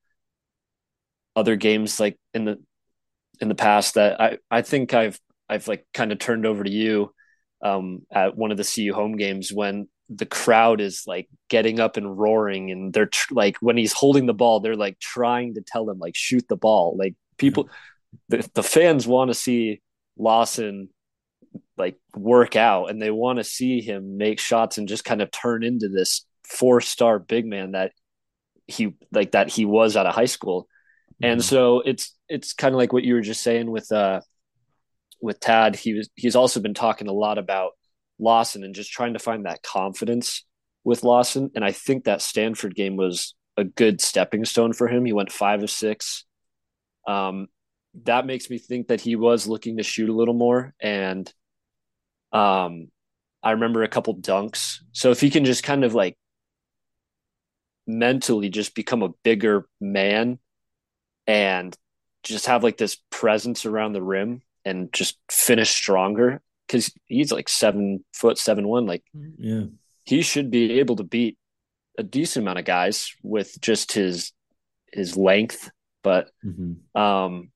other 1.36 1.56
games 1.56 2.00
like 2.00 2.18
in 2.34 2.46
the 2.46 2.62
in 3.40 3.48
the 3.48 3.56
past 3.56 3.96
that 3.96 4.22
I 4.22 4.38
I 4.52 4.62
think 4.62 4.94
I've 4.94 5.20
I've 5.50 5.68
like 5.68 5.86
kind 5.94 6.12
of 6.12 6.20
turned 6.20 6.46
over 6.46 6.64
to 6.64 6.70
you 6.70 7.14
um, 7.64 8.06
at 8.12 8.36
one 8.36 8.52
of 8.52 8.58
the 8.58 8.64
CU 8.64 8.94
home 8.94 9.16
games 9.16 9.52
when 9.52 9.88
the 10.10 10.26
crowd 10.26 10.82
is 10.82 11.04
like 11.08 11.28
getting 11.50 11.80
up 11.80 11.98
and 11.98 12.18
roaring 12.18 12.72
and 12.72 12.94
they're 12.94 13.08
tr- 13.08 13.34
like 13.34 13.58
when 13.62 13.78
he's 13.78 13.94
holding 13.94 14.26
the 14.26 14.34
ball 14.34 14.60
they're 14.60 14.76
like 14.76 15.00
trying 15.00 15.54
to 15.56 15.62
tell 15.62 15.90
him 15.90 15.98
like 15.98 16.16
shoot 16.16 16.46
the 16.50 16.58
ball 16.58 16.96
like 17.00 17.16
people 17.38 17.70
the, 18.30 18.48
the 18.54 18.64
fans 18.64 19.08
want 19.08 19.30
to 19.30 19.34
see 19.34 19.82
Lawson 20.18 20.90
like 21.78 21.98
work 22.16 22.56
out 22.56 22.90
and 22.90 23.02
they 23.02 23.12
want 23.12 23.38
to 23.38 23.44
see 23.44 23.82
him 23.82 24.18
make 24.18 24.40
shots 24.40 24.78
and 24.78 24.88
just 24.88 25.06
kind 25.06 25.22
of 25.22 25.32
turn 25.32 25.64
into 25.64 25.90
this 25.90 26.26
four 26.44 26.82
star 26.82 27.20
big 27.20 27.46
man 27.46 27.72
that 27.72 27.92
he 28.68 28.96
like 29.12 29.32
that 29.32 29.50
he 29.50 29.66
was 29.66 29.98
out 29.98 30.06
of 30.06 30.16
high 30.16 30.26
school. 30.26 30.68
Mm-hmm. 31.16 31.32
And 31.32 31.44
so 31.44 31.82
it's 31.82 32.16
it's 32.30 32.54
kind 32.54 32.74
of 32.74 32.78
like 32.78 32.94
what 32.94 33.04
you 33.04 33.16
were 33.16 33.22
just 33.22 33.44
saying 33.44 33.70
with 33.70 33.92
uh 33.92 34.22
with 35.22 35.40
Tad. 35.40 35.76
He 35.76 35.94
was 35.94 36.10
he's 36.16 36.36
also 36.36 36.60
been 36.60 36.74
talking 36.74 37.08
a 37.08 37.14
lot 37.14 37.38
about 37.38 37.72
Lawson 38.20 38.64
and 38.64 38.76
just 38.76 38.92
trying 38.92 39.14
to 39.14 39.20
find 39.20 39.46
that 39.46 39.64
confidence 39.64 40.46
with 40.84 41.04
Lawson. 41.04 41.52
And 41.56 41.64
I 41.64 41.72
think 41.72 42.06
that 42.06 42.22
Stanford 42.22 42.76
game 42.76 42.96
was 42.96 43.36
a 43.58 43.64
good 43.64 44.02
stepping 44.02 44.46
stone 44.46 44.74
for 44.74 44.88
him. 44.88 45.06
He 45.06 45.14
went 45.14 45.32
five 45.32 45.64
of 45.64 45.70
six. 45.70 46.26
Um, 47.08 47.48
that 48.06 48.26
makes 48.26 48.50
me 48.50 48.58
think 48.58 48.88
that 48.88 49.02
he 49.02 49.16
was 49.16 49.48
looking 49.48 49.78
to 49.78 49.84
shoot 49.84 50.10
a 50.10 50.14
little 50.14 50.34
more. 50.34 50.74
And 50.82 51.32
um, 52.34 52.90
I 53.42 53.52
remember 53.52 53.84
a 53.84 53.88
couple 53.88 54.16
dunks. 54.16 54.80
So 54.92 55.12
if 55.12 55.22
he 55.22 55.30
can 55.30 55.46
just 55.46 55.64
kind 55.64 55.84
of 55.84 55.94
like 55.94 56.18
mentally 57.86 58.50
just 58.50 58.76
become 58.76 59.04
a 59.04 59.10
bigger 59.24 59.68
man 59.80 60.40
and 61.28 61.78
just 62.24 62.46
have 62.48 62.64
like 62.64 62.78
this 62.78 62.98
presence 63.10 63.66
around 63.66 63.94
the 63.94 64.02
rim 64.02 64.42
and 64.66 64.92
just 64.94 65.18
finish 65.30 65.70
stronger 65.70 66.42
because 66.66 66.92
he's 67.06 67.32
like 67.32 67.50
seven 67.50 68.04
foot 68.14 68.38
seven 68.38 68.68
one 68.68 68.86
like 68.86 69.04
yeah 69.38 69.64
he 70.06 70.22
should 70.22 70.50
be 70.50 70.80
able 70.80 70.96
to 70.96 71.04
beat 71.04 71.38
a 71.98 72.04
decent 72.04 72.44
amount 72.44 72.60
of 72.60 72.66
guys 72.66 73.14
with 73.22 73.60
just 73.60 73.92
his 73.92 74.32
his 74.92 75.18
length 75.18 75.70
but 76.02 76.32
mm-hmm. 76.46 77.00
um 77.00 77.52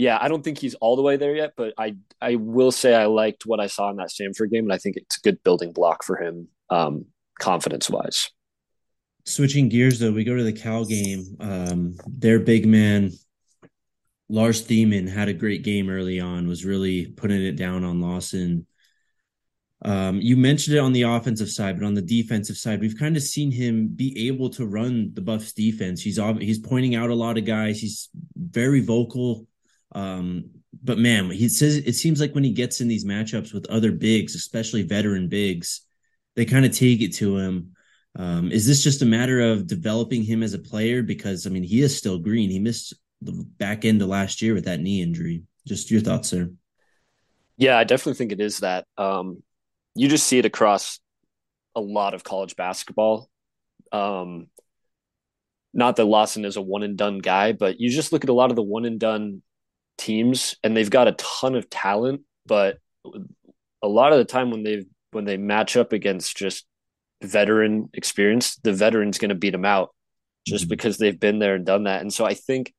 yeah, 0.00 0.16
I 0.18 0.28
don't 0.28 0.42
think 0.42 0.56
he's 0.56 0.74
all 0.76 0.96
the 0.96 1.02
way 1.02 1.18
there 1.18 1.36
yet, 1.36 1.52
but 1.58 1.74
I 1.76 1.94
I 2.22 2.36
will 2.36 2.72
say 2.72 2.94
I 2.94 3.04
liked 3.04 3.44
what 3.44 3.60
I 3.60 3.66
saw 3.66 3.90
in 3.90 3.96
that 3.96 4.10
Stanford 4.10 4.50
game, 4.50 4.64
and 4.64 4.72
I 4.72 4.78
think 4.78 4.96
it's 4.96 5.18
a 5.18 5.20
good 5.20 5.42
building 5.42 5.72
block 5.72 6.04
for 6.04 6.16
him, 6.16 6.48
um, 6.70 7.04
confidence 7.38 7.90
wise. 7.90 8.30
Switching 9.26 9.68
gears 9.68 9.98
though, 9.98 10.10
we 10.10 10.24
go 10.24 10.34
to 10.34 10.42
the 10.42 10.54
Cal 10.54 10.86
game. 10.86 11.36
Um, 11.38 11.96
their 12.06 12.38
big 12.40 12.64
man, 12.66 13.10
Lars 14.30 14.66
Thiemann, 14.66 15.06
had 15.06 15.28
a 15.28 15.34
great 15.34 15.64
game 15.64 15.90
early 15.90 16.18
on. 16.18 16.48
Was 16.48 16.64
really 16.64 17.08
putting 17.08 17.42
it 17.42 17.56
down 17.56 17.84
on 17.84 18.00
Lawson. 18.00 18.66
Um, 19.82 20.18
you 20.22 20.34
mentioned 20.34 20.76
it 20.76 20.80
on 20.80 20.94
the 20.94 21.02
offensive 21.02 21.50
side, 21.50 21.78
but 21.78 21.84
on 21.84 21.94
the 21.94 22.00
defensive 22.00 22.56
side, 22.56 22.80
we've 22.80 22.98
kind 22.98 23.18
of 23.18 23.22
seen 23.22 23.50
him 23.50 23.88
be 23.88 24.28
able 24.28 24.48
to 24.50 24.66
run 24.66 25.10
the 25.12 25.20
Buffs 25.20 25.52
defense. 25.52 26.00
He's 26.00 26.18
he's 26.38 26.58
pointing 26.58 26.94
out 26.94 27.10
a 27.10 27.14
lot 27.14 27.36
of 27.36 27.44
guys. 27.44 27.78
He's 27.78 28.08
very 28.34 28.80
vocal 28.80 29.46
um, 29.92 30.50
but 30.82 30.98
man, 30.98 31.30
he 31.30 31.48
says 31.48 31.76
it 31.76 31.94
seems 31.94 32.20
like 32.20 32.34
when 32.34 32.44
he 32.44 32.52
gets 32.52 32.80
in 32.80 32.88
these 32.88 33.04
matchups 33.04 33.52
with 33.52 33.68
other 33.68 33.92
bigs, 33.92 34.34
especially 34.34 34.82
veteran 34.82 35.28
bigs, 35.28 35.82
they 36.36 36.44
kind 36.44 36.64
of 36.64 36.72
take 36.72 37.00
it 37.00 37.14
to 37.14 37.36
him. 37.38 37.74
Um, 38.16 38.50
is 38.50 38.66
this 38.66 38.82
just 38.82 39.02
a 39.02 39.06
matter 39.06 39.40
of 39.40 39.66
developing 39.66 40.22
him 40.22 40.42
as 40.42 40.54
a 40.54 40.58
player? 40.58 41.02
Because 41.02 41.46
I 41.46 41.50
mean, 41.50 41.62
he 41.62 41.82
is 41.82 41.96
still 41.96 42.18
green. 42.18 42.50
He 42.50 42.58
missed 42.58 42.94
the 43.20 43.32
back 43.58 43.84
end 43.84 44.00
of 44.02 44.08
last 44.08 44.42
year 44.42 44.54
with 44.54 44.64
that 44.64 44.80
knee 44.80 45.02
injury. 45.02 45.42
Just 45.66 45.90
your 45.90 46.00
thoughts, 46.00 46.28
sir? 46.28 46.50
Yeah, 47.56 47.76
I 47.76 47.84
definitely 47.84 48.14
think 48.14 48.32
it 48.32 48.40
is 48.40 48.60
that. 48.60 48.86
Um, 48.96 49.42
you 49.94 50.08
just 50.08 50.26
see 50.26 50.38
it 50.38 50.46
across 50.46 50.98
a 51.76 51.80
lot 51.80 52.14
of 52.14 52.24
college 52.24 52.56
basketball. 52.56 53.28
Um, 53.92 54.46
not 55.72 55.96
that 55.96 56.04
Lawson 56.04 56.44
is 56.44 56.56
a 56.56 56.62
one 56.62 56.82
and 56.82 56.96
done 56.96 57.18
guy, 57.18 57.52
but 57.52 57.78
you 57.80 57.90
just 57.90 58.12
look 58.12 58.24
at 58.24 58.30
a 58.30 58.34
lot 58.34 58.50
of 58.50 58.56
the 58.56 58.62
one 58.62 58.84
and 58.84 58.98
done 58.98 59.42
teams 60.00 60.56
and 60.64 60.76
they've 60.76 60.90
got 60.90 61.08
a 61.08 61.12
ton 61.12 61.54
of 61.54 61.70
talent, 61.70 62.22
but 62.46 62.78
a 63.82 63.88
lot 63.88 64.12
of 64.12 64.18
the 64.18 64.24
time 64.24 64.50
when 64.50 64.62
they 64.62 64.84
when 65.12 65.24
they 65.24 65.36
match 65.36 65.76
up 65.76 65.92
against 65.92 66.36
just 66.36 66.64
veteran 67.22 67.90
experience, 67.94 68.56
the 68.62 68.72
veteran's 68.72 69.18
going 69.18 69.28
to 69.28 69.34
beat 69.34 69.50
them 69.50 69.64
out 69.64 69.90
just 70.46 70.64
mm-hmm. 70.64 70.70
because 70.70 70.98
they've 70.98 71.20
been 71.20 71.38
there 71.38 71.54
and 71.54 71.66
done 71.66 71.84
that. 71.84 72.00
And 72.00 72.12
so 72.12 72.24
I 72.24 72.34
think 72.34 72.72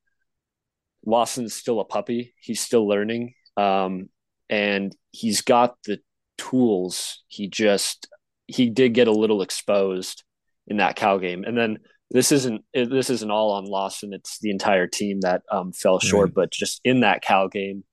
Lawson's 1.06 1.54
still 1.54 1.80
a 1.80 1.84
puppy. 1.84 2.34
He's 2.40 2.60
still 2.60 2.86
learning. 2.86 3.34
Um, 3.56 4.08
and 4.48 4.94
he's 5.10 5.42
got 5.42 5.76
the 5.84 6.00
tools. 6.38 7.22
He 7.28 7.48
just 7.48 8.08
he 8.46 8.68
did 8.70 8.94
get 8.94 9.08
a 9.08 9.12
little 9.12 9.42
exposed 9.42 10.24
in 10.66 10.78
that 10.78 10.96
Cal 10.96 11.18
game. 11.18 11.44
And 11.44 11.56
then 11.56 11.78
this 12.12 12.30
isn't 12.30 12.62
this 12.74 13.08
isn't 13.08 13.30
all 13.30 13.52
on 13.52 13.64
Lawson. 13.64 14.12
It's 14.12 14.38
the 14.38 14.50
entire 14.50 14.86
team 14.86 15.20
that 15.20 15.42
um, 15.50 15.72
fell 15.72 15.98
short. 15.98 16.28
Right. 16.28 16.34
But 16.34 16.50
just 16.50 16.80
in 16.84 17.00
that 17.00 17.22
Cal 17.22 17.48
game, 17.48 17.84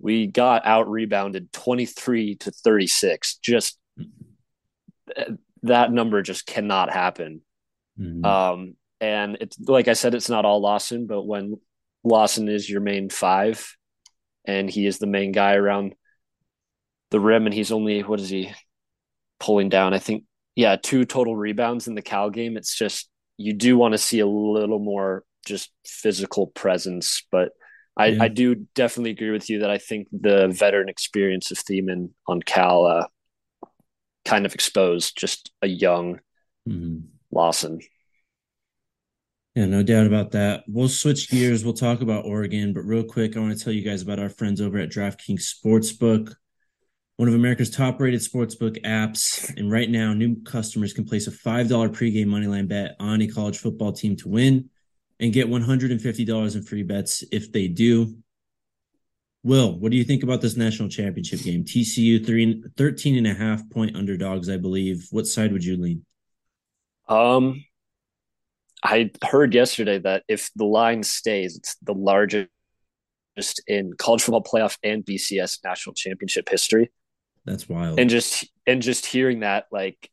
we 0.00 0.26
got 0.26 0.66
out 0.66 0.90
rebounded 0.90 1.52
twenty 1.52 1.86
three 1.86 2.34
to 2.36 2.50
thirty 2.50 2.88
six. 2.88 3.36
Just 3.36 3.78
that 5.62 5.92
number 5.92 6.20
just 6.22 6.46
cannot 6.46 6.92
happen. 6.92 7.42
Mm-hmm. 7.98 8.24
Um, 8.24 8.74
and 9.00 9.38
it's 9.40 9.58
like 9.60 9.86
I 9.86 9.92
said, 9.92 10.14
it's 10.14 10.28
not 10.28 10.44
all 10.44 10.60
Lawson, 10.60 11.06
but 11.06 11.22
when 11.22 11.60
Lawson 12.02 12.48
is 12.48 12.68
your 12.68 12.80
main 12.80 13.08
five, 13.08 13.76
and 14.44 14.68
he 14.68 14.84
is 14.84 14.98
the 14.98 15.06
main 15.06 15.30
guy 15.30 15.54
around 15.54 15.94
the 17.12 17.20
rim, 17.20 17.46
and 17.46 17.54
he's 17.54 17.70
only 17.70 18.02
what 18.02 18.18
is 18.18 18.28
he 18.28 18.52
pulling 19.38 19.68
down? 19.68 19.94
I 19.94 20.00
think 20.00 20.24
yeah, 20.56 20.74
two 20.74 21.04
total 21.04 21.36
rebounds 21.36 21.86
in 21.86 21.94
the 21.94 22.02
Cal 22.02 22.30
game. 22.30 22.56
It's 22.56 22.74
just 22.74 23.08
you 23.36 23.52
do 23.52 23.76
want 23.76 23.92
to 23.92 23.98
see 23.98 24.20
a 24.20 24.26
little 24.26 24.78
more 24.78 25.24
just 25.46 25.70
physical 25.86 26.46
presence. 26.48 27.26
But 27.30 27.50
I, 27.96 28.06
yeah. 28.06 28.22
I 28.24 28.28
do 28.28 28.66
definitely 28.74 29.10
agree 29.10 29.30
with 29.30 29.48
you 29.50 29.60
that 29.60 29.70
I 29.70 29.78
think 29.78 30.08
the 30.12 30.48
veteran 30.48 30.88
experience 30.88 31.50
of 31.50 31.58
Thiemann 31.58 32.10
on 32.26 32.42
Cal 32.42 32.86
uh, 32.86 33.06
kind 34.24 34.46
of 34.46 34.54
exposed 34.54 35.16
just 35.16 35.52
a 35.62 35.68
young 35.68 36.20
mm-hmm. 36.68 37.00
Lawson. 37.30 37.80
Yeah, 39.54 39.66
no 39.66 39.84
doubt 39.84 40.08
about 40.08 40.32
that. 40.32 40.64
We'll 40.66 40.88
switch 40.88 41.30
gears. 41.30 41.64
We'll 41.64 41.74
talk 41.74 42.00
about 42.00 42.24
Oregon, 42.24 42.72
but 42.72 42.80
real 42.80 43.04
quick, 43.04 43.36
I 43.36 43.40
want 43.40 43.56
to 43.56 43.62
tell 43.62 43.72
you 43.72 43.82
guys 43.82 44.02
about 44.02 44.18
our 44.18 44.28
friends 44.28 44.60
over 44.60 44.78
at 44.78 44.90
DraftKings 44.90 45.54
Sportsbook 45.54 46.34
one 47.16 47.28
of 47.28 47.34
America's 47.34 47.70
top 47.70 48.00
rated 48.00 48.20
sportsbook 48.20 48.82
apps. 48.84 49.56
And 49.56 49.70
right 49.70 49.88
now, 49.88 50.12
new 50.12 50.42
customers 50.42 50.92
can 50.92 51.04
place 51.04 51.26
a 51.26 51.30
$5 51.30 51.68
pregame 51.68 52.26
moneyline 52.26 52.68
bet 52.68 52.96
on 52.98 53.22
a 53.22 53.28
college 53.28 53.58
football 53.58 53.92
team 53.92 54.16
to 54.16 54.28
win 54.28 54.70
and 55.20 55.32
get 55.32 55.48
$150 55.48 56.54
in 56.56 56.62
free 56.62 56.82
bets 56.82 57.22
if 57.30 57.52
they 57.52 57.68
do. 57.68 58.16
Will, 59.44 59.78
what 59.78 59.90
do 59.90 59.98
you 59.98 60.04
think 60.04 60.22
about 60.22 60.40
this 60.40 60.56
national 60.56 60.88
championship 60.88 61.40
game? 61.42 61.64
TCU 61.64 62.24
three, 62.24 62.64
13 62.76 63.18
and 63.18 63.26
a 63.26 63.34
half 63.34 63.68
point 63.70 63.94
underdogs, 63.94 64.48
I 64.48 64.56
believe. 64.56 65.06
What 65.10 65.26
side 65.26 65.52
would 65.52 65.64
you 65.64 65.76
lean? 65.76 66.04
Um, 67.08 67.62
I 68.82 69.10
heard 69.22 69.54
yesterday 69.54 69.98
that 69.98 70.24
if 70.28 70.50
the 70.56 70.64
line 70.64 71.02
stays, 71.02 71.56
it's 71.56 71.76
the 71.82 71.92
largest 71.92 72.48
in 73.66 73.92
college 73.98 74.22
football 74.22 74.42
playoff 74.42 74.78
and 74.82 75.04
BCS 75.04 75.58
national 75.62 75.94
championship 75.94 76.48
history. 76.48 76.90
That's 77.44 77.68
wild. 77.68 78.00
And 78.00 78.08
just 78.10 78.46
and 78.66 78.80
just 78.82 79.06
hearing 79.06 79.40
that, 79.40 79.66
like, 79.70 80.10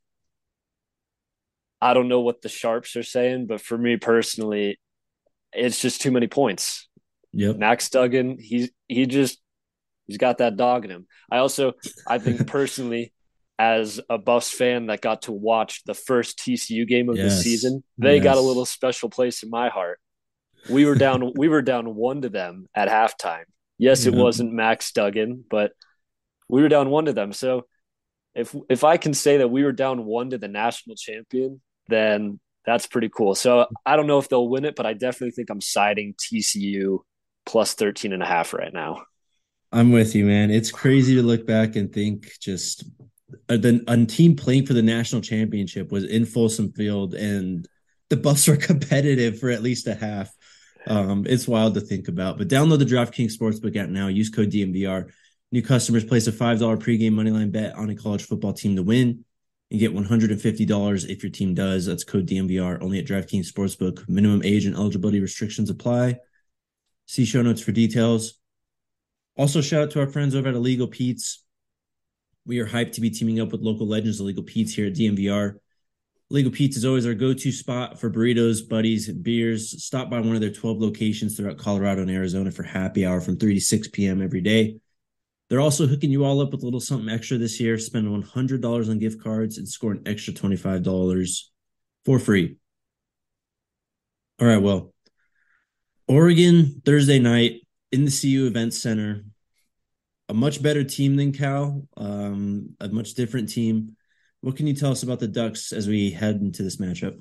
I 1.81 1.93
don't 1.93 2.07
know 2.07 2.21
what 2.21 2.41
the 2.41 2.49
sharps 2.49 2.95
are 2.95 3.03
saying, 3.03 3.47
but 3.47 3.61
for 3.61 3.77
me 3.77 3.97
personally, 3.97 4.79
it's 5.53 5.81
just 5.81 6.01
too 6.01 6.11
many 6.11 6.27
points. 6.27 6.87
Yep. 7.33 7.57
Max 7.57 7.89
Duggan, 7.89 8.37
he's 8.39 8.69
he 8.87 9.05
just 9.05 9.39
he's 10.07 10.17
got 10.17 10.39
that 10.39 10.57
dog 10.57 10.85
in 10.85 10.91
him. 10.91 11.07
I 11.31 11.37
also 11.37 11.73
I 12.07 12.19
think 12.19 12.45
personally, 12.47 13.13
as 13.57 13.99
a 14.09 14.17
Buffs 14.17 14.51
fan 14.51 14.87
that 14.87 15.01
got 15.01 15.23
to 15.23 15.31
watch 15.31 15.83
the 15.85 15.93
first 15.93 16.39
TCU 16.39 16.87
game 16.87 17.09
of 17.09 17.15
Yes. 17.17 17.37
the 17.37 17.43
season, 17.43 17.83
they 17.97 18.19
got 18.19 18.37
a 18.37 18.41
little 18.41 18.65
special 18.65 19.09
place 19.09 19.43
in 19.43 19.49
my 19.49 19.69
heart. 19.69 19.99
We 20.69 20.85
were 20.85 20.95
down 20.95 21.31
we 21.37 21.47
were 21.47 21.61
down 21.61 21.95
one 21.95 22.21
to 22.21 22.29
them 22.29 22.67
at 22.75 22.89
halftime. 22.89 23.45
Yes, 23.77 24.05
it 24.05 24.13
wasn't 24.13 24.53
Max 24.53 24.91
Duggan, 24.91 25.45
but 25.49 25.71
we 26.51 26.61
were 26.61 26.69
down 26.69 26.89
one 26.89 27.05
to 27.05 27.13
them. 27.13 27.33
So 27.33 27.65
if 28.35 28.55
if 28.69 28.83
I 28.83 28.97
can 28.97 29.13
say 29.13 29.37
that 29.37 29.47
we 29.47 29.63
were 29.63 29.71
down 29.71 30.05
one 30.05 30.29
to 30.31 30.37
the 30.37 30.47
national 30.47 30.97
champion, 30.97 31.61
then 31.87 32.39
that's 32.65 32.85
pretty 32.85 33.09
cool. 33.09 33.33
So 33.33 33.65
I 33.85 33.95
don't 33.95 34.05
know 34.05 34.19
if 34.19 34.29
they'll 34.29 34.47
win 34.47 34.65
it, 34.65 34.75
but 34.75 34.85
I 34.85 34.93
definitely 34.93 35.31
think 35.31 35.49
I'm 35.49 35.61
siding 35.61 36.13
TCU 36.13 36.99
plus 37.45 37.73
13 37.73 38.13
and 38.13 38.21
a 38.21 38.25
half 38.25 38.53
right 38.53 38.71
now. 38.71 39.03
I'm 39.71 39.91
with 39.91 40.13
you, 40.13 40.25
man. 40.25 40.51
It's 40.51 40.69
crazy 40.69 41.15
to 41.15 41.23
look 41.23 41.47
back 41.47 41.75
and 41.75 41.91
think 41.91 42.29
just 42.39 42.83
a, 43.47 43.57
the, 43.57 43.83
a 43.87 44.05
team 44.05 44.35
playing 44.35 44.65
for 44.65 44.73
the 44.73 44.81
national 44.81 45.21
championship 45.21 45.91
was 45.91 46.03
in 46.03 46.25
Folsom 46.25 46.73
Field 46.73 47.15
and 47.15 47.67
the 48.09 48.17
Buffs 48.17 48.47
were 48.47 48.57
competitive 48.71 49.39
for 49.39 49.49
at 49.49 49.63
least 49.63 49.87
a 49.87 49.95
half. 49.95 50.29
Um, 50.85 51.25
it's 51.27 51.47
wild 51.47 51.75
to 51.75 51.81
think 51.81 52.09
about. 52.09 52.37
But 52.37 52.49
download 52.49 52.79
the 52.79 52.85
DraftKings 52.85 53.37
Sportsbook 53.37 53.75
app 53.77 53.89
now. 53.89 54.07
Use 54.07 54.29
code 54.29 54.51
DNVR. 54.51 55.09
New 55.51 55.61
customers 55.61 56.05
place 56.05 56.27
a 56.27 56.31
$5 56.31 56.59
pregame 56.77 57.11
moneyline 57.11 57.51
bet 57.51 57.75
on 57.75 57.89
a 57.89 57.95
college 57.95 58.23
football 58.23 58.53
team 58.53 58.77
to 58.77 58.83
win 58.83 59.25
and 59.69 59.79
get 59.79 59.93
$150 59.93 61.09
if 61.09 61.23
your 61.23 61.31
team 61.31 61.53
does. 61.53 61.85
That's 61.85 62.03
code 62.03 62.27
DNVR 62.27 62.81
only 62.81 62.99
at 62.99 63.05
DraftKings 63.05 63.51
Sportsbook. 63.51 64.07
Minimum 64.07 64.43
age 64.43 64.65
and 64.65 64.75
eligibility 64.75 65.19
restrictions 65.19 65.69
apply. 65.69 66.19
See 67.05 67.25
show 67.25 67.41
notes 67.41 67.61
for 67.61 67.71
details. 67.71 68.35
Also, 69.37 69.61
shout 69.61 69.83
out 69.83 69.91
to 69.91 69.99
our 69.99 70.07
friends 70.07 70.35
over 70.35 70.49
at 70.49 70.55
Illegal 70.55 70.87
Pete's. 70.87 71.43
We 72.45 72.59
are 72.59 72.67
hyped 72.67 72.93
to 72.93 73.01
be 73.01 73.09
teaming 73.09 73.39
up 73.39 73.51
with 73.51 73.61
local 73.61 73.87
legends 73.87 74.19
Illegal 74.19 74.43
Pete's 74.43 74.73
here 74.73 74.87
at 74.87 74.93
DNVR. 74.93 75.55
Illegal 76.29 76.51
Pete's 76.51 76.77
is 76.77 76.85
always 76.85 77.05
our 77.05 77.13
go-to 77.13 77.51
spot 77.51 77.99
for 77.99 78.09
burritos, 78.09 78.67
buddies, 78.67 79.09
and 79.09 79.21
beers. 79.21 79.83
Stop 79.83 80.09
by 80.09 80.19
one 80.19 80.35
of 80.35 80.41
their 80.41 80.51
12 80.51 80.79
locations 80.79 81.35
throughout 81.35 81.57
Colorado 81.57 82.01
and 82.01 82.11
Arizona 82.11 82.51
for 82.51 82.63
happy 82.63 83.05
hour 83.05 83.19
from 83.19 83.37
3 83.37 83.53
to 83.53 83.61
6 83.61 83.87
p.m. 83.89 84.21
every 84.21 84.41
day. 84.41 84.79
They're 85.51 85.59
also 85.59 85.85
hooking 85.85 86.11
you 86.11 86.23
all 86.23 86.39
up 86.39 86.53
with 86.53 86.61
a 86.61 86.65
little 86.65 86.79
something 86.79 87.09
extra 87.09 87.37
this 87.37 87.59
year. 87.59 87.77
Spend 87.77 88.07
$100 88.07 88.89
on 88.89 88.99
gift 88.99 89.21
cards 89.21 89.57
and 89.57 89.67
score 89.67 89.91
an 89.91 90.01
extra 90.05 90.33
$25 90.33 91.51
for 92.05 92.19
free. 92.19 92.55
All 94.39 94.47
right, 94.47 94.61
well, 94.61 94.93
Oregon 96.07 96.81
Thursday 96.85 97.19
night 97.19 97.67
in 97.91 98.05
the 98.05 98.11
CU 98.11 98.47
Event 98.47 98.73
Center. 98.73 99.25
A 100.29 100.33
much 100.33 100.63
better 100.63 100.85
team 100.85 101.17
than 101.17 101.33
Cal, 101.33 101.85
um, 101.97 102.69
a 102.79 102.87
much 102.87 103.15
different 103.15 103.49
team. 103.49 103.97
What 104.39 104.55
can 104.55 104.67
you 104.67 104.73
tell 104.73 104.91
us 104.91 105.03
about 105.03 105.19
the 105.19 105.27
Ducks 105.27 105.73
as 105.73 105.85
we 105.85 106.11
head 106.11 106.37
into 106.37 106.63
this 106.63 106.77
matchup? 106.77 107.19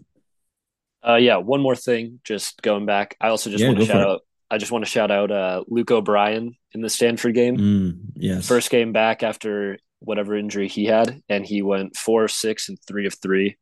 Uh, 1.05 1.17
yeah, 1.17 1.39
one 1.39 1.61
more 1.61 1.75
thing, 1.75 2.21
just 2.23 2.63
going 2.63 2.87
back. 2.87 3.17
I 3.21 3.31
also 3.31 3.51
just 3.51 3.63
Yeah, 3.63 3.71
want 3.71 3.81
to 3.81 3.87
shout 3.87 4.03
out. 4.09 4.21
I 4.51 4.59
just 4.59 4.73
want 4.73 4.85
to 4.85 4.91
shout 4.91 5.11
out 5.11 5.31
uh, 5.31 5.65
Luke 5.69 5.91
O'Brien 5.91 6.57
in 6.73 6.81
the 6.81 6.91
Stanford 6.91 7.35
game. 7.35 7.57
Mm, 7.57 7.99
yes. 8.17 8.47
First 8.49 8.71
game 8.71 8.93
back 8.93 9.23
after 9.23 9.79
whatever 10.01 10.35
injury 10.37 10.67
he 10.69 10.87
had, 10.87 11.23
and 11.29 11.45
he 11.47 11.63
went 11.63 11.97
four 11.97 12.25
of 12.25 12.31
six 12.31 12.69
and 12.69 12.79
three 12.87 13.07
of 13.07 13.15
three 13.15 13.57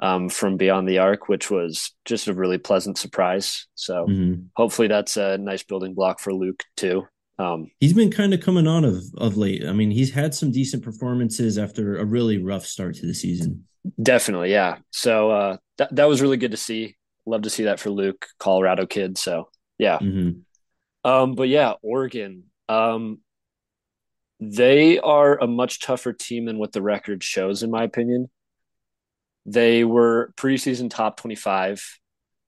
um, 0.00 0.28
from 0.28 0.56
beyond 0.56 0.88
the 0.88 0.98
arc, 0.98 1.28
which 1.28 1.50
was 1.50 1.92
just 2.04 2.26
a 2.28 2.34
really 2.34 2.58
pleasant 2.58 2.98
surprise. 2.98 3.66
So 3.74 4.06
Mhm. 4.06 4.46
hopefully 4.56 4.88
that's 4.88 5.16
a 5.16 5.38
nice 5.38 5.62
building 5.62 5.94
block 5.94 6.20
for 6.20 6.32
Luke 6.34 6.64
too. 6.76 7.06
Um, 7.38 7.70
He's 7.80 7.92
been 7.94 8.10
kind 8.10 8.34
of 8.34 8.40
coming 8.40 8.66
on 8.66 8.84
of 8.84 9.02
of 9.16 9.36
late. 9.38 9.64
I 9.64 9.72
mean, 9.72 9.90
he's 9.90 10.10
had 10.12 10.34
some 10.34 10.50
decent 10.52 10.82
performances 10.82 11.56
after 11.56 11.96
a 11.98 12.04
really 12.04 12.36
rough 12.38 12.66
start 12.66 12.94
to 12.96 13.06
the 13.06 13.14
season. 13.14 13.64
definitely, 14.02 14.50
yeah. 14.52 14.76
So 14.90 15.30
uh, 15.30 15.56
that 15.78 15.94
that 15.96 16.08
was 16.08 16.20
really 16.20 16.36
good 16.36 16.50
to 16.50 16.56
see. 16.58 16.96
Love 17.26 17.42
to 17.42 17.50
see 17.50 17.64
that 17.64 17.80
for 17.80 17.88
Luke, 17.90 18.26
Colorado 18.38 18.84
kid. 18.86 19.16
So 19.16 19.48
yeah. 19.80 19.98
Mhm. 19.98 20.42
Um, 21.04 21.34
but 21.34 21.48
yeah, 21.48 21.74
Oregon. 21.82 22.44
Um, 22.68 23.20
they 24.38 24.98
are 24.98 25.38
a 25.38 25.46
much 25.46 25.80
tougher 25.80 26.12
team 26.12 26.44
than 26.44 26.58
what 26.58 26.72
the 26.72 26.82
record 26.82 27.22
shows, 27.24 27.62
in 27.62 27.70
my 27.70 27.82
opinion. 27.84 28.30
They 29.46 29.84
were 29.84 30.32
preseason 30.36 30.90
top 30.90 31.16
25. 31.16 31.82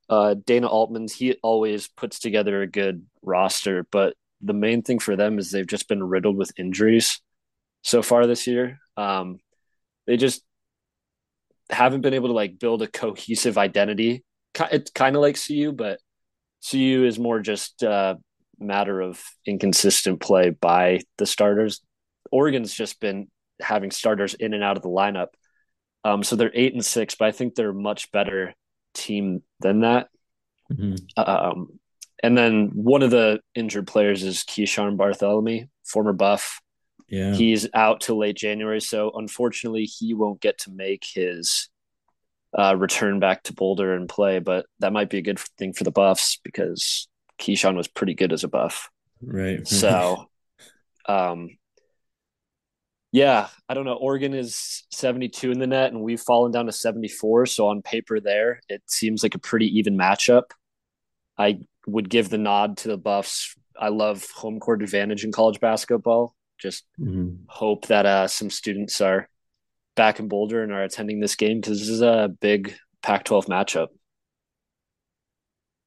Uh, 0.08 0.34
Dana 0.34 0.68
Altman's, 0.68 1.14
he 1.14 1.36
always 1.42 1.88
puts 1.88 2.18
together 2.18 2.60
a 2.60 2.66
good 2.66 3.06
roster, 3.22 3.86
but 3.90 4.14
the 4.42 4.52
main 4.52 4.82
thing 4.82 4.98
for 4.98 5.16
them 5.16 5.38
is 5.38 5.50
they've 5.50 5.66
just 5.66 5.88
been 5.88 6.02
riddled 6.02 6.36
with 6.36 6.58
injuries 6.58 7.20
so 7.82 8.02
far 8.02 8.26
this 8.26 8.46
year. 8.46 8.78
Um, 8.96 9.38
they 10.06 10.18
just 10.18 10.42
haven't 11.70 12.02
been 12.02 12.14
able 12.14 12.28
to 12.28 12.34
like 12.34 12.58
build 12.58 12.82
a 12.82 12.86
cohesive 12.88 13.56
identity. 13.56 14.22
It's 14.70 14.90
kind 14.90 15.16
of 15.16 15.22
like 15.22 15.38
CU, 15.40 15.72
but 15.72 15.98
CU 16.68 17.04
is 17.04 17.18
more 17.18 17.40
just 17.40 17.82
a 17.82 18.18
matter 18.58 19.00
of 19.00 19.22
inconsistent 19.46 20.20
play 20.20 20.50
by 20.50 21.00
the 21.18 21.26
starters. 21.26 21.80
Oregon's 22.30 22.72
just 22.72 23.00
been 23.00 23.28
having 23.60 23.90
starters 23.90 24.34
in 24.34 24.54
and 24.54 24.62
out 24.62 24.76
of 24.76 24.82
the 24.82 24.88
lineup. 24.88 25.28
Um, 26.04 26.22
so 26.22 26.36
they're 26.36 26.50
eight 26.54 26.74
and 26.74 26.84
six, 26.84 27.14
but 27.14 27.28
I 27.28 27.32
think 27.32 27.54
they're 27.54 27.70
a 27.70 27.74
much 27.74 28.10
better 28.12 28.54
team 28.94 29.42
than 29.60 29.80
that. 29.80 30.08
Mhm. 30.72 30.98
Um, 31.16 31.78
and 32.22 32.36
then 32.36 32.70
one 32.74 33.02
of 33.02 33.10
the 33.10 33.40
injured 33.54 33.86
players 33.86 34.22
is 34.22 34.38
Keeshawn 34.44 34.96
Barthelemy, 34.96 35.68
former 35.84 36.12
Buff. 36.12 36.60
Yeah. 37.08 37.34
He's 37.34 37.68
out 37.74 38.00
till 38.00 38.18
late 38.18 38.36
January, 38.36 38.80
so 38.80 39.10
unfortunately, 39.14 39.84
he 39.84 40.14
won't 40.14 40.40
get 40.40 40.58
to 40.60 40.70
make 40.70 41.04
his 41.04 41.68
uh, 42.56 42.76
return 42.76 43.18
back 43.20 43.42
to 43.44 43.54
Boulder 43.54 43.94
and 43.94 44.08
play. 44.08 44.38
But 44.38 44.66
that 44.80 44.92
might 44.92 45.10
be 45.10 45.18
a 45.18 45.22
good 45.22 45.38
thing 45.58 45.72
for 45.72 45.84
the 45.84 45.90
Buffs 45.90 46.38
because 46.42 47.08
Keeshawn 47.38 47.76
was 47.76 47.88
pretty 47.88 48.14
good 48.14 48.32
as 48.32 48.44
a 48.44 48.48
Buff. 48.48 48.90
right. 49.22 49.60
So, 49.66 50.28
um, 51.06 51.50
yeah, 53.10 53.48
I 53.68 53.74
don't 53.74 53.84
know. 53.84 53.94
Oregon 53.94 54.32
is 54.32 54.84
72 54.90 55.50
in 55.50 55.58
the 55.58 55.66
net, 55.66 55.92
and 55.92 56.02
we've 56.02 56.20
fallen 56.20 56.50
down 56.50 56.66
to 56.66 56.72
74. 56.72 57.46
So 57.46 57.68
on 57.68 57.82
paper, 57.82 58.20
there 58.20 58.60
it 58.68 58.82
seems 58.86 59.22
like 59.22 59.34
a 59.34 59.38
pretty 59.38 59.66
even 59.78 59.98
matchup. 59.98 60.44
I 61.36 61.60
would 61.86 62.08
give 62.08 62.30
the 62.30 62.38
nod 62.38 62.78
to 62.78 62.88
the 62.88 62.96
Buffs. 62.96 63.54
I 63.78 63.88
love 63.88 64.26
home 64.34 64.60
court 64.60 64.82
advantage 64.82 65.24
in 65.24 65.32
college 65.32 65.60
basketball. 65.60 66.34
Just 66.58 66.84
Mhm. 66.98 67.40
hope 67.48 67.86
that 67.88 68.06
uh, 68.06 68.28
some 68.28 68.48
students 68.50 69.00
are 69.00 69.28
back 69.94 70.18
in 70.18 70.28
Boulder 70.28 70.62
and 70.62 70.72
are 70.72 70.82
attending 70.82 71.20
this 71.20 71.36
game 71.36 71.60
because 71.60 71.80
this 71.80 71.88
is 71.88 72.02
a 72.02 72.30
big 72.40 72.74
Pac-12 73.02 73.46
matchup. 73.46 73.88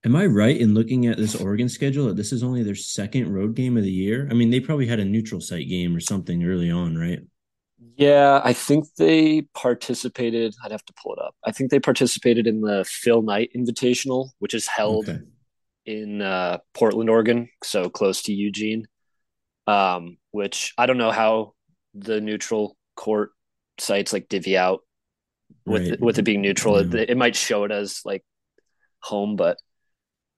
Am 0.03 0.15
I 0.15 0.27
right 0.27 0.55
in 0.55 0.75
looking 0.75 1.07
at 1.07 1.17
this 1.17 1.33
Oregon 1.35 1.67
schedule 1.67 2.05
that 2.07 2.15
this 2.15 2.31
is 2.31 2.43
only 2.43 2.61
their 2.61 2.75
second 2.75 3.33
road 3.33 3.55
game 3.55 3.75
of 3.75 3.83
the 3.83 3.91
year? 3.91 4.27
I 4.29 4.35
mean, 4.35 4.51
they 4.51 4.59
probably 4.59 4.85
had 4.85 4.99
a 4.99 5.05
neutral 5.05 5.41
site 5.41 5.67
game 5.67 5.95
or 5.95 5.99
something 5.99 6.43
early 6.43 6.69
on, 6.69 6.95
right? 6.95 7.19
Yeah, 7.97 8.39
I 8.43 8.53
think 8.53 8.85
they 8.97 9.41
participated. 9.55 10.53
I'd 10.63 10.71
have 10.71 10.85
to 10.85 10.93
pull 11.01 11.13
it 11.13 11.19
up. 11.19 11.35
I 11.43 11.51
think 11.51 11.71
they 11.71 11.79
participated 11.79 12.45
in 12.45 12.61
the 12.61 12.85
Phil 12.87 13.23
Knight 13.23 13.49
Invitational, 13.55 14.29
which 14.39 14.53
is 14.53 14.67
held 14.67 15.09
Okay. 15.09 15.21
in 15.85 16.21
uh, 16.21 16.59
Portland, 16.73 17.09
Oregon, 17.09 17.49
so 17.63 17.89
close 17.89 18.21
to 18.23 18.33
Eugene. 18.33 18.85
Um, 19.65 20.17
which 20.29 20.73
I 20.77 20.85
don't 20.85 20.99
know 20.99 21.11
how 21.11 21.53
the 21.95 22.21
neutral 22.21 22.77
court 22.95 23.31
sites 23.79 24.13
like 24.13 24.29
divvy 24.29 24.57
out 24.57 24.81
with 25.65 25.89
Right. 25.89 25.99
with 25.99 26.19
it 26.19 26.23
being 26.23 26.41
neutral. 26.41 26.81
Yeah. 26.81 27.01
It, 27.01 27.09
it 27.11 27.17
might 27.17 27.35
show 27.35 27.63
it 27.65 27.71
as 27.71 28.01
like 28.05 28.23
home, 29.01 29.35
but 29.35 29.57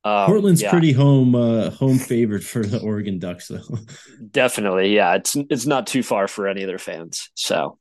um, 0.03 0.27
Portland's 0.27 0.61
yeah, 0.61 0.69
pretty 0.69 0.91
home 0.91 1.35
uh 1.35 1.69
home 1.71 1.99
favorite 1.99 2.43
for 2.43 2.63
the 2.65 2.79
Oregon 2.79 3.19
Ducks 3.19 3.47
though. 3.47 3.61
definitely. 4.31 4.95
Yeah, 4.95 5.15
it's 5.15 5.35
it's 5.49 5.65
not 5.65 5.87
too 5.87 6.03
far 6.03 6.27
for 6.27 6.47
any 6.47 6.63
of 6.63 6.67
their 6.67 6.79
fans. 6.79 7.29
So 7.35 7.79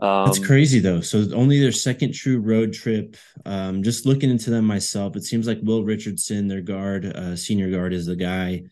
um, 0.00 0.26
That's 0.26 0.38
crazy 0.44 0.80
though. 0.80 1.00
So 1.00 1.26
only 1.32 1.60
their 1.60 1.72
second 1.72 2.14
true 2.14 2.38
road 2.40 2.72
trip. 2.72 3.16
Um, 3.44 3.82
just 3.82 4.06
looking 4.06 4.30
into 4.30 4.50
them 4.50 4.64
myself, 4.64 5.16
it 5.16 5.22
seems 5.24 5.46
like 5.46 5.58
Will 5.62 5.84
Richardson, 5.84 6.48
their 6.48 6.60
guard, 6.60 7.04
uh, 7.06 7.36
senior 7.36 7.70
guard, 7.70 7.92
is 7.92 8.06
the 8.06 8.16
guy 8.16 8.64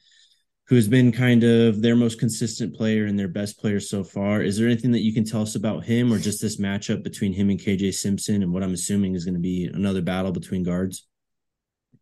who 0.73 0.77
has 0.77 0.89
been 0.89 1.13
kind 1.13 1.45
of 1.45 1.83
their 1.83 1.95
most 1.95 2.19
consistent 2.19 2.75
player 2.75 3.05
and 3.05 3.19
their 3.19 3.29
best 3.29 3.61
player 3.61 3.79
so 3.79 4.03
far. 4.03 4.41
Is 4.41 4.57
there 4.57 4.67
anything 4.67 4.91
that 4.93 5.03
you 5.03 5.13
can 5.13 5.23
tell 5.23 5.43
us 5.43 5.55
about 5.55 5.85
him, 5.85 6.11
or 6.11 6.19
just 6.19 6.41
this 6.41 6.57
matchup 6.59 7.03
between 7.03 7.35
him 7.35 7.51
and 7.51 7.61
KJ 7.61 7.93
Simpson, 7.93 8.43
and 8.43 8.55
what 8.55 8.63
I'm 8.63 8.73
assuming 8.73 9.15
is 9.15 9.27
going 9.27 9.35
to 9.35 9.39
be 9.41 9.67
another 9.67 10.01
battle 10.01 10.33
between 10.33 10.63
guards? 10.63 11.07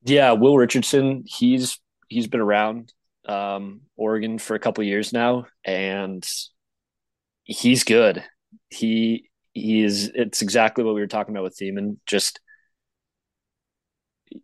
Yeah, 0.05 0.31
Will 0.35 0.57
Richardson, 0.57 1.25
he's 1.27 1.81
he's 2.07 2.29
been 2.29 2.41
around. 2.41 2.93
um, 3.27 3.81
Oregon 3.97 4.39
for 4.39 4.55
a 4.55 4.61
couple 4.61 4.85
years 4.85 5.13
now, 5.13 5.47
and 5.65 6.25
he's 7.43 7.83
good. 7.83 8.23
He 8.69 9.31
he 9.53 9.83
is. 9.83 10.13
It's 10.15 10.43
exactly 10.43 10.85
what 10.85 10.95
we 10.95 11.01
were 11.01 11.09
talking 11.09 11.35
about 11.35 11.43
with 11.43 11.59
Thiemann. 11.59 11.97
Just 12.07 12.39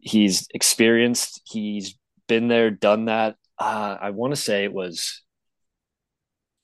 he's 0.01 0.49
experienced. 0.53 1.43
He's 1.45 1.97
been 2.27 2.49
there, 2.49 2.73
done 2.73 3.05
that. 3.05 3.37
Uh, 3.59 3.97
I 4.01 4.11
want 4.11 4.35
to 4.35 4.41
say 4.41 4.65
it 4.65 4.73
was 4.73 5.23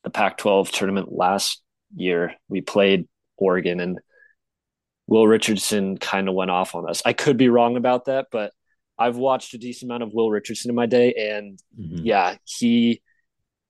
the 0.04 0.10
Pac-12 0.10 0.70
tournament 0.70 1.12
last 1.12 1.62
year. 1.94 2.34
We 2.48 2.60
played 2.60 3.08
Oregon, 3.36 3.80
and 3.80 3.98
Will 5.06 5.26
Richardson 5.26 5.98
kind 5.98 6.28
of 6.28 6.34
went 6.34 6.50
off 6.50 6.74
on 6.74 6.88
us. 6.88 7.02
I 7.04 7.12
could 7.12 7.36
be 7.36 7.48
wrong 7.48 7.76
about 7.76 8.06
that, 8.06 8.26
but 8.30 8.52
I've 8.98 9.16
watched 9.16 9.54
a 9.54 9.58
decent 9.58 9.90
amount 9.90 10.02
of 10.02 10.12
Will 10.12 10.30
Richardson 10.30 10.70
in 10.70 10.74
my 10.74 10.86
day, 10.86 11.14
and 11.14 11.58
mm-hmm. 11.78 12.04
yeah, 12.04 12.36
he 12.44 13.02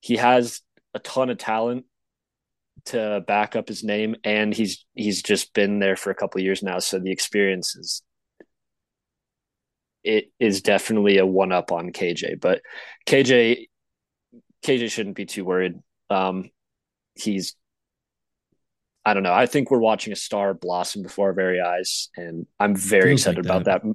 he 0.00 0.16
has 0.16 0.60
a 0.94 0.98
ton 0.98 1.30
of 1.30 1.38
talent 1.38 1.86
to 2.86 3.22
back 3.26 3.54
up 3.56 3.68
his 3.68 3.84
name, 3.84 4.16
and 4.24 4.52
he's 4.52 4.84
he's 4.94 5.22
just 5.22 5.54
been 5.54 5.78
there 5.78 5.96
for 5.96 6.10
a 6.10 6.14
couple 6.14 6.40
years 6.40 6.62
now, 6.62 6.78
so 6.80 6.98
the 6.98 7.12
experience 7.12 7.76
is 7.76 8.02
it 10.04 10.30
is 10.38 10.62
definitely 10.62 11.18
a 11.18 11.26
one 11.26 11.52
up 11.52 11.72
on 11.72 11.92
KJ. 11.92 12.40
But 12.40 12.62
KJ 13.06 13.68
KJ 14.64 14.90
shouldn't 14.90 15.16
be 15.16 15.26
too 15.26 15.44
worried. 15.44 15.74
Um, 16.10 16.50
he's 17.14 17.54
I 19.04 19.14
don't 19.14 19.24
know. 19.24 19.32
I 19.32 19.46
think 19.46 19.70
we're 19.70 19.78
watching 19.78 20.12
a 20.12 20.16
star 20.16 20.54
blossom 20.54 21.02
before 21.02 21.28
our 21.28 21.32
very 21.32 21.60
eyes, 21.60 22.08
and 22.16 22.46
I'm 22.60 22.76
very 22.76 23.10
Feels 23.10 23.22
excited 23.22 23.46
like 23.46 23.62
about 23.62 23.64
that. 23.64 23.94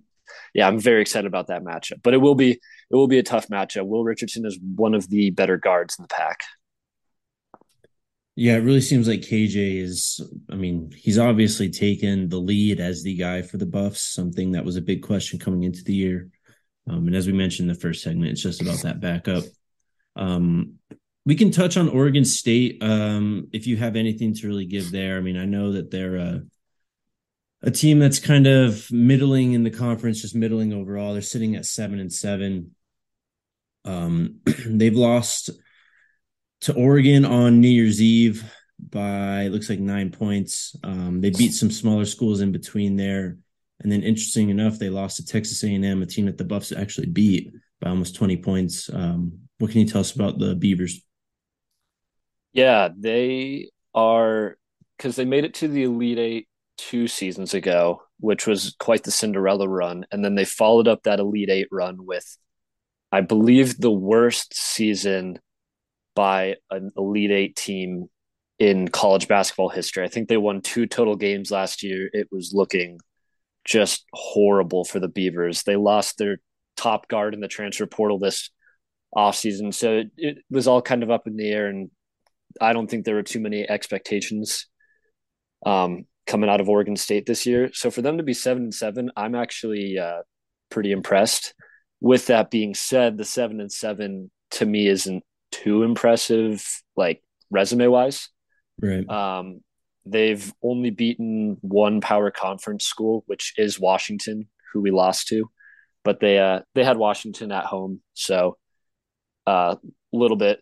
Yeah, 0.54 0.68
I'm 0.68 0.80
very 0.80 1.02
excited 1.02 1.28
about 1.28 1.48
that 1.48 1.64
matchup. 1.64 2.02
But 2.04 2.14
it 2.14 2.18
will 2.18 2.36
be 2.36 2.52
it 2.52 2.96
will 2.96 3.08
be 3.08 3.20
a 3.20 3.24
tough 3.24 3.48
matchup. 3.48 3.88
Will 3.88 4.04
Richardson 4.04 4.46
is 4.46 4.60
one 4.76 4.94
of 4.94 5.10
the 5.10 5.30
better 5.30 5.58
guards 5.58 5.96
in 5.98 6.04
the 6.04 6.10
Pac. 6.10 6.42
Yeah, 8.40 8.54
it 8.58 8.64
really 8.64 8.82
seems 8.82 9.08
like 9.08 9.22
KJ 9.22 9.82
is. 9.82 10.22
I 10.52 10.54
mean, 10.54 10.92
he's 10.96 11.18
obviously 11.18 11.72
taken 11.72 12.30
the 12.30 12.38
lead 12.38 12.80
as 12.80 13.02
the 13.02 13.16
guy 13.16 13.42
for 13.42 13.58
the 13.58 13.66
Buffs. 13.66 14.14
Something 14.14 14.52
that 14.52 14.64
was 14.64 14.76
a 14.76 14.82
big 14.82 15.02
question 15.02 15.40
coming 15.40 15.64
into 15.64 15.84
the 15.84 15.96
year. 15.96 16.30
Um, 16.88 17.08
and 17.08 17.16
as 17.16 17.26
we 17.26 17.34
mentioned 17.34 17.68
in 17.68 17.74
the 17.74 17.82
first 17.82 18.04
segment, 18.04 18.30
it's 18.30 18.44
just 18.44 18.62
about 18.62 18.84
that 18.84 19.02
backup. 19.02 19.44
Um, 20.16 20.76
we 21.26 21.34
can 21.34 21.50
touch 21.50 21.78
on 21.78 21.90
Oregon 21.90 22.24
State 22.24 22.78
um, 22.84 23.48
if 23.54 23.66
you 23.66 23.76
have 23.78 23.96
anything 23.96 24.36
to 24.36 24.48
really 24.48 24.68
give 24.68 24.92
there. 24.92 25.18
I 25.18 25.22
mean, 25.22 25.36
I 25.36 25.46
know 25.46 25.72
that 25.72 25.90
they're 25.90 26.18
a, 26.18 26.42
a 27.64 27.72
team 27.72 27.98
that's 27.98 28.20
kind 28.20 28.46
of 28.46 28.88
middling 28.92 29.54
in 29.54 29.64
the 29.64 29.72
conference, 29.72 30.22
just 30.22 30.36
middling 30.36 30.74
overall. 30.74 31.14
They're 31.14 31.24
sitting 31.24 31.56
at 31.56 31.66
seven 31.66 32.00
and 32.00 32.14
seven. 32.14 32.76
Um, 33.84 34.42
they've 34.68 34.96
lost 34.96 35.50
to 36.62 36.74
Oregon 36.74 37.26
on 37.26 37.62
New 37.62 37.68
Year's 37.68 38.02
Eve 38.02 38.44
by 38.80 39.48
looks 39.48 39.70
like 39.70 39.80
nine 39.80 40.12
points. 40.12 40.76
Um, 40.84 41.22
they 41.22 41.30
beat 41.30 41.54
some 41.54 41.72
smaller 41.72 42.06
schools 42.06 42.42
in 42.42 42.52
between 42.52 42.96
there, 42.96 43.38
and 43.82 43.92
then 43.92 44.04
interesting 44.04 44.50
enough, 44.50 44.80
they 44.80 44.90
lost 44.90 45.18
to 45.18 45.26
Texas 45.26 45.64
A&M, 45.64 46.02
a 46.02 46.06
team 46.06 46.26
that 46.26 46.38
the 46.38 46.44
Buffs 46.44 46.72
actually 46.72 47.08
beat 47.08 47.52
by 47.82 47.90
almost 47.90 48.16
twenty 48.16 48.38
points. 48.38 48.90
Um, 48.92 49.40
what 49.60 49.72
can 49.72 49.82
you 49.82 49.88
tell 49.88 50.02
us 50.02 50.16
about 50.16 50.40
the 50.40 50.56
Beavers? 50.56 51.02
Yeah, 52.54 52.90
they 52.96 53.70
are 53.94 54.58
because 54.98 55.16
they 55.16 55.26
made 55.26 55.44
it 55.44 55.56
to 55.56 55.68
the 55.68 55.84
Elite 55.84 56.20
Eight 56.20 56.48
two 56.78 57.08
seasons 57.08 57.54
ago, 57.54 58.02
which 58.20 58.48
was 58.48 58.76
quite 58.80 59.04
the 59.04 59.12
Cinderella 59.12 59.68
run. 59.68 60.06
And 60.12 60.24
then 60.24 60.36
they 60.36 60.46
followed 60.46 60.88
up 60.88 61.04
that 61.04 61.20
Elite 61.20 61.50
Eight 61.50 61.68
run 61.72 62.06
with, 62.06 62.38
I 63.12 63.22
believe, 63.22 63.78
the 63.78 63.92
worst 63.92 64.56
season 64.56 65.40
by 66.18 66.56
an 66.72 66.90
Elite 66.98 67.30
Eight 67.30 67.56
team 67.56 68.08
in 68.58 68.88
college 68.88 69.28
basketball 69.28 69.70
history. 69.70 70.04
I 70.04 70.08
think 70.08 70.28
they 70.28 70.38
won 70.38 70.62
two 70.62 70.88
total 70.88 71.16
games 71.16 71.52
last 71.52 71.84
year. 71.84 72.10
It 72.12 72.28
was 72.32 72.54
looking 72.56 73.00
just 73.66 74.04
horrible 74.14 74.84
for 74.84 75.00
the 75.00 75.08
Beavers. 75.08 75.62
They 75.62 75.76
lost 75.76 76.18
their 76.18 76.40
top 76.76 77.08
guard 77.08 77.36
in 77.36 77.40
the 77.40 77.48
transfer 77.48 77.86
portal 77.86 78.18
this 78.18 78.50
offseason. 79.16 79.72
So 79.72 79.98
it, 79.98 80.08
it 80.18 80.38
was 80.50 80.68
all 80.68 80.82
kind 80.82 81.04
of 81.04 81.12
up 81.12 81.28
in 81.28 81.38
the 81.38 81.50
air 81.50 81.68
and 81.68 81.92
I 82.60 82.74
don't 82.74 82.90
think 82.90 83.06
there 83.06 83.16
were 83.16 83.22
too 83.22 83.40
many 83.40 83.70
expectations 83.70 84.66
um, 85.68 86.06
coming 86.26 86.50
out 86.50 86.62
of 86.62 86.70
Oregon 86.70 86.96
State 86.96 87.28
this 87.28 87.46
year. 87.46 87.70
So 87.74 87.92
for 87.92 88.02
them 88.02 88.18
to 88.18 88.24
be 88.24 88.34
seven 88.34 88.64
and 88.64 88.74
seven, 88.74 89.12
I'm 89.16 89.36
actually 89.36 90.00
uh, 90.00 90.24
pretty 90.72 90.92
impressed. 90.92 91.54
With 92.02 92.26
that 92.28 92.50
being 92.50 92.74
said, 92.74 93.18
the 93.18 93.26
seven 93.26 93.62
and 93.62 93.72
seven 93.72 94.32
to 94.52 94.66
me 94.66 94.88
isn't 94.88 95.24
too 95.52 95.84
impressive, 95.84 96.66
like 96.96 97.24
resume 97.50 97.88
wise. 97.88 98.30
Right. 98.82 99.08
Um, 99.10 99.62
they've 100.06 100.54
only 100.64 100.90
beaten 100.90 101.58
one 101.62 102.02
power 102.02 102.32
conference 102.32 102.86
school, 102.86 103.24
which 103.28 103.54
is 103.58 103.80
Washington, 103.80 104.48
who 104.72 104.82
we 104.82 104.92
lost 104.92 105.28
to, 105.30 105.50
but 106.04 106.20
they 106.20 106.40
uh, 106.40 106.62
they 106.76 106.84
had 106.84 106.98
Washington 106.98 107.52
at 107.52 107.66
home, 107.66 108.02
so 108.14 108.58
a 109.46 109.50
uh, 109.50 109.76
little 110.12 110.38
bit 110.38 110.62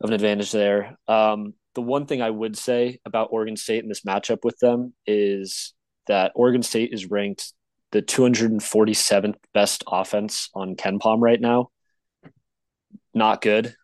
of 0.00 0.10
an 0.10 0.14
advantage 0.14 0.52
there. 0.52 0.96
Um, 1.06 1.54
the 1.74 1.82
one 1.82 2.06
thing 2.06 2.22
I 2.22 2.30
would 2.30 2.56
say 2.56 2.98
about 3.04 3.28
Oregon 3.30 3.56
State 3.56 3.82
in 3.82 3.88
this 3.88 4.02
matchup 4.02 4.38
with 4.42 4.58
them 4.58 4.94
is 5.06 5.74
that 6.08 6.32
Oregon 6.34 6.62
State 6.62 6.92
is 6.92 7.10
ranked 7.10 7.52
the 7.92 8.02
247th 8.02 9.36
best 9.52 9.84
offense 9.86 10.48
on 10.54 10.76
KenPom 10.76 11.20
right 11.20 11.40
now. 11.40 11.70
Not 13.14 13.40
good. 13.40 13.74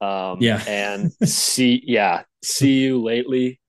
Um, 0.00 0.38
yeah. 0.40 0.62
and 0.66 1.12
see, 1.24 1.82
yeah, 1.84 2.22
CU 2.44 3.00
lately. 3.02 3.60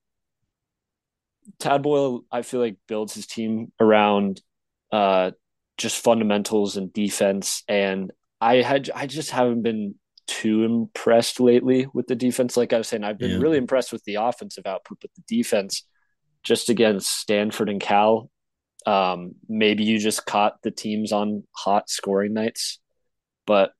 Tad 1.58 1.82
Boyle, 1.82 2.24
I 2.30 2.42
feel 2.42 2.60
like 2.60 2.76
builds 2.86 3.14
his 3.14 3.26
team 3.26 3.72
around 3.80 4.40
uh, 4.92 5.32
just 5.76 6.02
fundamentals 6.02 6.76
and 6.76 6.92
defense, 6.92 7.64
and 7.68 8.12
I 8.40 8.56
had 8.56 8.90
I 8.94 9.06
just 9.06 9.30
haven't 9.30 9.62
been 9.62 9.94
too 10.26 10.62
impressed 10.64 11.40
lately 11.40 11.86
with 11.92 12.06
the 12.06 12.14
defense. 12.14 12.56
Like 12.56 12.72
I 12.72 12.78
was 12.78 12.88
saying, 12.88 13.02
I've 13.02 13.18
been 13.18 13.32
yeah. 13.32 13.38
really 13.38 13.58
impressed 13.58 13.92
with 13.92 14.04
the 14.04 14.16
offensive 14.16 14.66
output, 14.66 14.98
but 15.00 15.10
the 15.14 15.36
defense 15.36 15.84
just 16.42 16.68
against 16.68 17.10
Stanford 17.18 17.68
and 17.68 17.80
Cal. 17.80 18.30
Um, 18.86 19.34
maybe 19.48 19.84
you 19.84 19.98
just 19.98 20.24
caught 20.24 20.62
the 20.62 20.70
teams 20.70 21.12
on 21.12 21.44
hot 21.52 21.90
scoring 21.90 22.34
nights, 22.34 22.78
but 23.46 23.72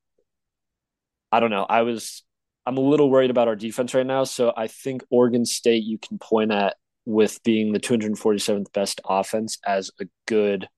I 1.31 1.39
don't 1.39 1.51
know. 1.51 1.65
I 1.67 1.83
was 1.83 2.23
I'm 2.69 2.77
a 2.77 2.81
little 2.81 3.09
worried 3.09 3.31
about 3.31 3.47
our 3.47 3.55
defense 3.55 3.95
right 3.95 4.05
now. 4.05 4.25
So 4.25 4.53
I 4.55 4.67
think 4.67 5.03
Oregon 5.09 5.43
State 5.43 5.85
you 5.85 5.97
can 5.97 6.19
point 6.19 6.51
at 6.51 6.75
with 7.03 7.41
being 7.41 7.73
the 7.73 7.79
247th 7.79 8.71
best 8.73 9.01
offense 9.03 9.57
as 9.65 9.89
a 9.99 10.05
good 10.27 10.69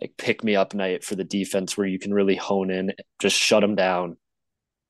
like 0.00 0.12
pick 0.16 0.44
me 0.44 0.54
up 0.54 0.72
night 0.72 1.02
for 1.02 1.16
the 1.16 1.24
defense 1.24 1.76
where 1.76 1.88
you 1.88 1.98
can 1.98 2.14
really 2.14 2.36
hone 2.36 2.70
in, 2.70 2.92
just 3.18 3.36
shut 3.36 3.60
them 3.60 3.74
down, 3.74 4.18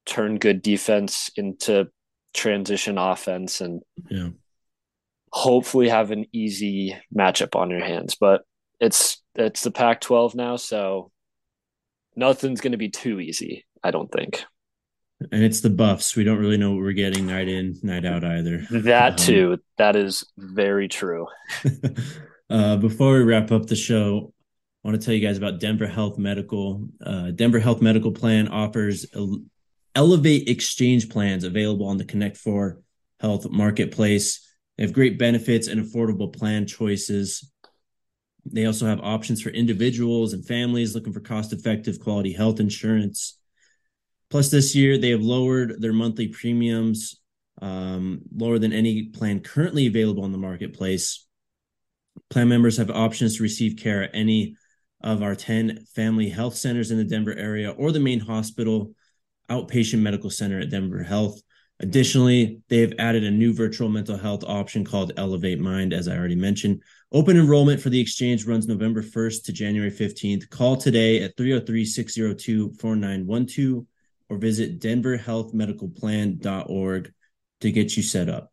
turn 0.04 0.36
good 0.36 0.60
defense 0.60 1.30
into 1.36 1.88
transition 2.34 2.98
offense 2.98 3.62
and 3.62 3.80
yeah. 4.10 4.28
hopefully 5.32 5.88
have 5.88 6.10
an 6.10 6.26
easy 6.34 6.94
matchup 7.16 7.56
on 7.56 7.70
your 7.70 7.82
hands. 7.82 8.14
But 8.14 8.42
it's 8.78 9.22
it's 9.36 9.62
the 9.62 9.70
Pac 9.70 10.02
12 10.02 10.34
now, 10.34 10.56
so 10.56 11.12
nothing's 12.14 12.60
gonna 12.60 12.76
be 12.76 12.90
too 12.90 13.20
easy, 13.20 13.64
I 13.82 13.90
don't 13.90 14.12
think. 14.12 14.44
And 15.30 15.44
it's 15.44 15.60
the 15.60 15.70
buffs. 15.70 16.16
We 16.16 16.24
don't 16.24 16.38
really 16.38 16.56
know 16.56 16.70
what 16.70 16.80
we're 16.80 16.92
getting 16.92 17.26
night 17.26 17.48
in, 17.48 17.78
night 17.82 18.04
out 18.04 18.24
either. 18.24 18.66
That 18.70 19.12
um, 19.12 19.16
too. 19.16 19.60
That 19.78 19.96
is 19.96 20.24
very 20.36 20.88
true. 20.88 21.26
uh, 22.50 22.76
before 22.76 23.14
we 23.14 23.22
wrap 23.22 23.52
up 23.52 23.66
the 23.66 23.76
show, 23.76 24.32
I 24.84 24.88
want 24.88 25.00
to 25.00 25.04
tell 25.04 25.14
you 25.14 25.26
guys 25.26 25.38
about 25.38 25.60
Denver 25.60 25.86
Health 25.86 26.18
Medical. 26.18 26.88
Uh, 27.04 27.30
Denver 27.30 27.60
Health 27.60 27.80
Medical 27.80 28.10
Plan 28.10 28.48
offers 28.48 29.06
Elevate 29.94 30.48
exchange 30.48 31.10
plans 31.10 31.44
available 31.44 31.86
on 31.86 31.98
the 31.98 32.04
Connect 32.04 32.36
for 32.36 32.80
Health 33.20 33.50
Marketplace. 33.50 34.48
They 34.76 34.84
have 34.84 34.92
great 34.92 35.18
benefits 35.18 35.68
and 35.68 35.80
affordable 35.80 36.34
plan 36.34 36.66
choices. 36.66 37.52
They 38.44 38.64
also 38.64 38.86
have 38.86 39.00
options 39.00 39.42
for 39.42 39.50
individuals 39.50 40.32
and 40.32 40.44
families 40.44 40.94
looking 40.94 41.12
for 41.12 41.20
cost 41.20 41.52
effective 41.52 42.00
quality 42.00 42.32
health 42.32 42.58
insurance. 42.58 43.38
Plus, 44.32 44.48
this 44.48 44.74
year 44.74 44.96
they 44.96 45.10
have 45.10 45.20
lowered 45.20 45.82
their 45.82 45.92
monthly 45.92 46.26
premiums 46.26 47.20
um, 47.60 48.22
lower 48.34 48.58
than 48.58 48.72
any 48.72 49.10
plan 49.10 49.40
currently 49.40 49.86
available 49.86 50.24
on 50.24 50.32
the 50.32 50.38
marketplace. 50.38 51.26
Plan 52.30 52.48
members 52.48 52.78
have 52.78 52.90
options 52.90 53.36
to 53.36 53.42
receive 53.42 53.76
care 53.76 54.04
at 54.04 54.10
any 54.14 54.56
of 55.02 55.22
our 55.22 55.34
10 55.34 55.84
family 55.94 56.30
health 56.30 56.56
centers 56.56 56.90
in 56.90 56.96
the 56.96 57.04
Denver 57.04 57.34
area 57.34 57.72
or 57.72 57.92
the 57.92 58.00
main 58.00 58.20
hospital 58.20 58.94
outpatient 59.50 59.98
medical 59.98 60.30
center 60.30 60.60
at 60.60 60.70
Denver 60.70 61.02
Health. 61.02 61.38
Additionally, 61.80 62.62
they 62.70 62.78
have 62.78 62.94
added 62.98 63.24
a 63.24 63.30
new 63.30 63.52
virtual 63.52 63.90
mental 63.90 64.16
health 64.16 64.44
option 64.44 64.82
called 64.82 65.12
Elevate 65.18 65.60
Mind, 65.60 65.92
as 65.92 66.08
I 66.08 66.16
already 66.16 66.36
mentioned. 66.36 66.80
Open 67.12 67.36
enrollment 67.36 67.82
for 67.82 67.90
the 67.90 68.00
exchange 68.00 68.46
runs 68.46 68.66
November 68.66 69.02
1st 69.02 69.44
to 69.44 69.52
January 69.52 69.90
15th. 69.90 70.48
Call 70.48 70.78
today 70.78 71.22
at 71.22 71.36
303 71.36 71.84
602 71.84 72.72
4912 72.80 73.84
or 74.32 74.38
visit 74.38 74.80
denverhealthmedicalplan.org 74.80 77.12
to 77.60 77.70
get 77.70 77.96
you 77.98 78.02
set 78.02 78.30
up. 78.30 78.50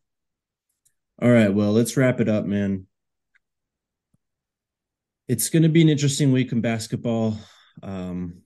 All 1.22 1.32
right, 1.32 1.54
well, 1.54 1.72
let's 1.72 1.96
wrap 1.96 2.20
it 2.20 2.28
up, 2.28 2.46
man. 2.46 2.86
It's 5.30 5.50
going 5.50 5.64
to 5.64 5.70
be 5.70 5.82
an 5.82 5.88
interesting 5.88 6.34
week 6.34 6.52
in 6.52 6.60
basketball. 6.60 7.38
Um, 7.82 8.42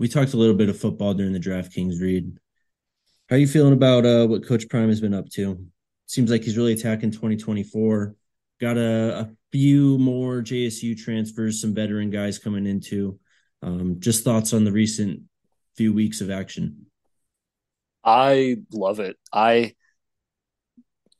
we 0.00 0.08
talked 0.08 0.32
a 0.32 0.36
little 0.36 0.56
bit 0.56 0.68
of 0.68 0.80
football 0.80 1.14
during 1.14 1.32
the 1.32 1.38
DraftKings 1.38 2.00
read. 2.00 2.36
How 3.28 3.36
are 3.36 3.38
you 3.38 3.46
feeling 3.46 3.74
about 3.74 4.04
uh, 4.04 4.26
what 4.26 4.44
Coach 4.44 4.68
Prime 4.68 4.88
has 4.88 5.00
been 5.00 5.14
up 5.14 5.28
to? 5.34 5.64
Seems 6.06 6.28
like 6.28 6.42
he's 6.42 6.56
really 6.56 6.72
attacking 6.72 7.12
2024. 7.12 8.16
Got 8.60 8.78
a, 8.78 9.20
a 9.20 9.30
few 9.52 9.96
more 9.98 10.40
JSU 10.40 10.98
transfers, 10.98 11.60
some 11.60 11.72
veteran 11.72 12.10
guys 12.10 12.40
coming 12.40 12.66
into. 12.66 13.20
Um, 13.62 14.00
just 14.00 14.24
thoughts 14.24 14.52
on 14.52 14.64
the 14.64 14.72
recent 14.72 15.22
few 15.78 15.92
weeks 15.92 16.20
of 16.20 16.30
action. 16.30 16.86
I 18.04 18.56
love 18.72 18.98
it. 18.98 19.16
I 19.32 19.74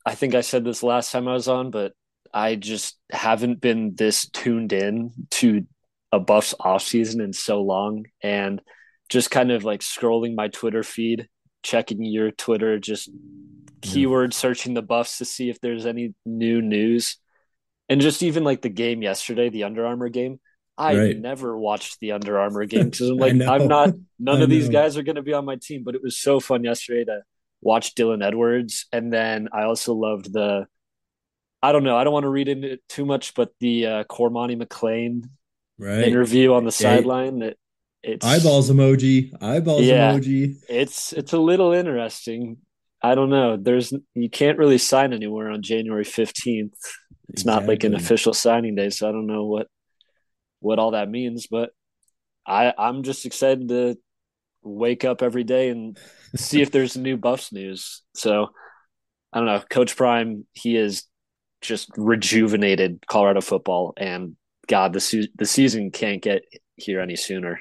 I 0.05 0.15
think 0.15 0.35
I 0.35 0.41
said 0.41 0.65
this 0.65 0.83
last 0.83 1.11
time 1.11 1.27
I 1.27 1.33
was 1.33 1.47
on, 1.47 1.71
but 1.71 1.93
I 2.33 2.55
just 2.55 2.97
haven't 3.09 3.61
been 3.61 3.95
this 3.95 4.27
tuned 4.29 4.73
in 4.73 5.13
to 5.31 5.65
a 6.11 6.19
Buffs 6.19 6.53
off 6.59 6.83
season 6.83 7.21
in 7.21 7.31
so 7.31 7.61
long, 7.61 8.05
and 8.21 8.61
just 9.07 9.31
kind 9.31 9.51
of 9.51 9.63
like 9.63 9.79
scrolling 9.79 10.35
my 10.35 10.49
Twitter 10.49 10.83
feed, 10.83 11.29
checking 11.63 12.03
your 12.03 12.31
Twitter, 12.31 12.79
just 12.79 13.09
mm-hmm. 13.09 13.79
keyword 13.81 14.33
searching 14.33 14.73
the 14.73 14.81
Buffs 14.81 15.19
to 15.19 15.25
see 15.25 15.49
if 15.49 15.61
there's 15.61 15.85
any 15.85 16.13
new 16.25 16.61
news, 16.61 17.17
and 17.87 18.01
just 18.01 18.23
even 18.23 18.43
like 18.43 18.61
the 18.61 18.69
game 18.69 19.01
yesterday, 19.01 19.49
the 19.49 19.63
Under 19.63 19.85
Armour 19.85 20.09
game. 20.09 20.39
I 20.79 20.97
right. 20.97 21.19
never 21.19 21.57
watched 21.57 21.99
the 21.99 22.13
Under 22.13 22.39
Armour 22.39 22.65
game 22.65 22.85
because 22.89 23.09
I'm 23.09 23.17
like, 23.17 23.33
I'm 23.41 23.67
not. 23.67 23.93
None 24.17 24.41
of 24.41 24.49
these 24.49 24.69
guys 24.69 24.97
are 24.97 25.03
going 25.03 25.17
to 25.17 25.21
be 25.21 25.33
on 25.33 25.45
my 25.45 25.57
team, 25.57 25.83
but 25.83 25.93
it 25.93 26.01
was 26.01 26.17
so 26.17 26.39
fun 26.39 26.63
yesterday 26.63 27.03
to 27.05 27.21
watch 27.61 27.95
Dylan 27.95 28.25
Edwards, 28.25 28.85
and 28.91 29.11
then 29.11 29.49
I 29.51 29.63
also 29.63 29.93
loved 29.93 30.31
the. 30.31 30.67
I 31.61 31.73
don't 31.73 31.83
know. 31.83 31.97
I 31.97 32.05
don't 32.05 32.13
want 32.13 32.23
to 32.23 32.29
read 32.29 32.47
into 32.47 32.71
it 32.71 32.81
too 32.87 33.05
much, 33.05 33.33
but 33.33 33.51
the 33.59 33.85
uh, 33.85 34.03
Cormani 34.05 34.61
McClain 34.61 35.29
right. 35.77 36.07
interview 36.07 36.53
on 36.53 36.63
the 36.63 36.71
sideline. 36.71 37.39
that 37.39 37.57
it's 38.01 38.25
eyeballs 38.25 38.71
emoji. 38.71 39.33
Eyeballs 39.43 39.81
yeah, 39.81 40.13
emoji. 40.13 40.55
It's 40.69 41.11
it's 41.11 41.33
a 41.33 41.37
little 41.37 41.73
interesting. 41.73 42.57
I 43.01 43.15
don't 43.15 43.29
know. 43.29 43.57
There's 43.57 43.93
you 44.15 44.29
can't 44.29 44.57
really 44.57 44.77
sign 44.77 45.11
anywhere 45.11 45.51
on 45.51 45.61
January 45.61 46.05
fifteenth. 46.05 46.77
It's 47.27 47.41
exactly. 47.41 47.51
not 47.51 47.67
like 47.67 47.83
an 47.83 47.95
official 47.95 48.33
signing 48.33 48.75
day, 48.75 48.89
so 48.89 49.09
I 49.09 49.11
don't 49.11 49.27
know 49.27 49.43
what 49.43 49.67
what 50.59 50.79
all 50.79 50.91
that 50.91 51.09
means. 51.09 51.47
But 51.47 51.71
I 52.45 52.73
I'm 52.77 53.03
just 53.03 53.25
excited 53.25 53.69
to 53.69 53.97
wake 54.61 55.05
up 55.05 55.21
every 55.21 55.43
day 55.43 55.69
and 55.69 55.97
see 56.35 56.61
if 56.61 56.71
there's 56.71 56.97
new 56.97 57.17
Buffs 57.17 57.51
news. 57.51 58.03
So 58.15 58.49
I 59.31 59.37
don't 59.37 59.45
know. 59.45 59.61
Coach 59.69 59.95
Prime, 59.95 60.45
he 60.53 60.75
is 60.75 61.03
just 61.61 61.89
rejuvenated 61.97 63.03
Colorado 63.07 63.41
football, 63.41 63.93
and 63.97 64.35
God, 64.67 64.93
the 64.93 65.27
the 65.35 65.45
season 65.45 65.91
can't 65.91 66.21
get 66.21 66.43
here 66.75 67.01
any 67.01 67.15
sooner. 67.15 67.59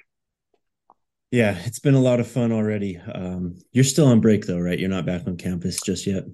Yeah, 1.31 1.59
it's 1.65 1.79
been 1.79 1.95
a 1.95 2.01
lot 2.01 2.21
of 2.21 2.29
fun 2.29 2.53
already. 2.53 2.97
Um, 2.97 3.59
you're 3.73 3.85
still 3.85 4.07
on 4.07 4.21
break 4.21 4.47
though, 4.47 4.59
right? 4.59 4.79
You're 4.79 4.89
not 4.89 5.05
back 5.05 5.27
on 5.27 5.37
campus 5.37 5.81
just 5.81 6.07
yet. 6.07 6.25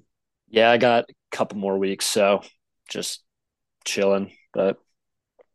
Yeah, 0.47 0.71
I 0.71 0.77
got 0.77 1.09
a 1.09 1.13
couple 1.35 1.57
more 1.57 1.77
weeks, 1.77 2.05
so 2.05 2.41
just 2.89 3.23
chilling. 3.83 4.31
But 4.53 4.77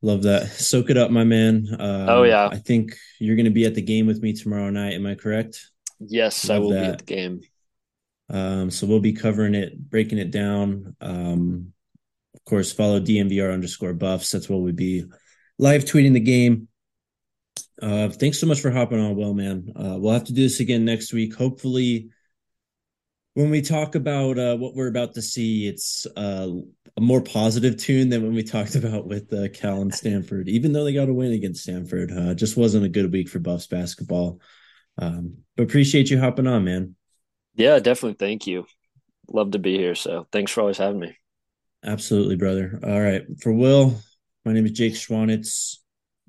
love 0.02 0.22
that. 0.22 0.48
Soak 0.48 0.90
it 0.90 0.96
up, 0.96 1.10
my 1.10 1.24
man. 1.24 1.66
Um, 1.72 2.08
oh 2.08 2.22
yeah, 2.22 2.48
I 2.48 2.56
think 2.56 2.96
you're 3.18 3.36
going 3.36 3.44
to 3.44 3.50
be 3.50 3.66
at 3.66 3.74
the 3.74 3.82
game 3.82 4.06
with 4.06 4.22
me 4.22 4.32
tomorrow 4.32 4.70
night. 4.70 4.94
Am 4.94 5.06
I 5.06 5.14
correct? 5.14 5.70
Yes, 5.98 6.48
love 6.48 6.56
I 6.56 6.58
will 6.60 6.70
that. 6.70 6.80
be 6.80 6.86
at 6.86 6.98
the 6.98 7.04
game. 7.04 7.40
Um, 8.30 8.70
so 8.70 8.86
we'll 8.86 9.00
be 9.00 9.12
covering 9.12 9.54
it, 9.54 9.78
breaking 9.90 10.18
it 10.18 10.30
down. 10.30 10.96
Um, 11.00 11.72
of 12.34 12.44
course, 12.44 12.72
follow 12.72 13.00
DNVR 13.00 13.52
underscore 13.52 13.92
buffs. 13.92 14.30
That's 14.30 14.48
what 14.48 14.60
we'll 14.60 14.72
be 14.72 15.04
live 15.58 15.84
tweeting 15.84 16.14
the 16.14 16.20
game. 16.20 16.68
Uh, 17.82 18.08
thanks 18.08 18.38
so 18.38 18.46
much 18.46 18.60
for 18.60 18.70
hopping 18.70 19.00
on, 19.00 19.16
Will, 19.16 19.34
man. 19.34 19.72
Uh, 19.74 19.96
we'll 19.98 20.12
have 20.12 20.24
to 20.24 20.32
do 20.32 20.42
this 20.42 20.60
again 20.60 20.84
next 20.84 21.12
week. 21.12 21.34
Hopefully, 21.34 22.10
when 23.34 23.50
we 23.50 23.62
talk 23.62 23.94
about 23.94 24.38
uh, 24.38 24.56
what 24.56 24.74
we're 24.74 24.88
about 24.88 25.14
to 25.14 25.22
see, 25.22 25.66
it's 25.66 26.06
uh, 26.16 26.48
a 26.96 27.00
more 27.00 27.20
positive 27.20 27.76
tune 27.76 28.08
than 28.08 28.22
when 28.22 28.34
we 28.34 28.42
talked 28.42 28.74
about 28.76 29.06
with 29.06 29.32
uh, 29.32 29.48
Cal 29.48 29.82
and 29.82 29.94
Stanford. 29.94 30.48
Even 30.48 30.72
though 30.72 30.84
they 30.84 30.92
got 30.92 31.08
a 31.08 31.14
win 31.14 31.32
against 31.32 31.62
Stanford, 31.62 32.12
uh, 32.12 32.34
just 32.34 32.56
wasn't 32.56 32.84
a 32.84 32.88
good 32.88 33.12
week 33.12 33.28
for 33.28 33.38
Buffs 33.38 33.66
basketball. 33.66 34.40
Um, 34.98 35.38
but 35.56 35.64
appreciate 35.64 36.10
you 36.10 36.18
hopping 36.18 36.46
on, 36.46 36.64
man. 36.64 36.94
Yeah, 37.54 37.78
definitely. 37.78 38.16
Thank 38.18 38.46
you. 38.46 38.66
Love 39.28 39.52
to 39.52 39.58
be 39.58 39.76
here. 39.76 39.94
So 39.94 40.26
thanks 40.32 40.52
for 40.52 40.60
always 40.60 40.78
having 40.78 41.00
me. 41.00 41.16
Absolutely, 41.84 42.36
brother. 42.36 42.78
All 42.82 43.00
right. 43.00 43.22
For 43.40 43.52
Will, 43.52 43.94
my 44.44 44.52
name 44.52 44.66
is 44.66 44.72
Jake 44.72 44.94
Schwanitz. 44.94 45.76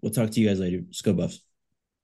We'll 0.01 0.11
talk 0.11 0.31
to 0.31 0.39
you 0.39 0.47
guys 0.47 0.59
later. 0.59 0.81
Let's 0.85 1.01
go, 1.01 1.13
Buffs. 1.13 1.41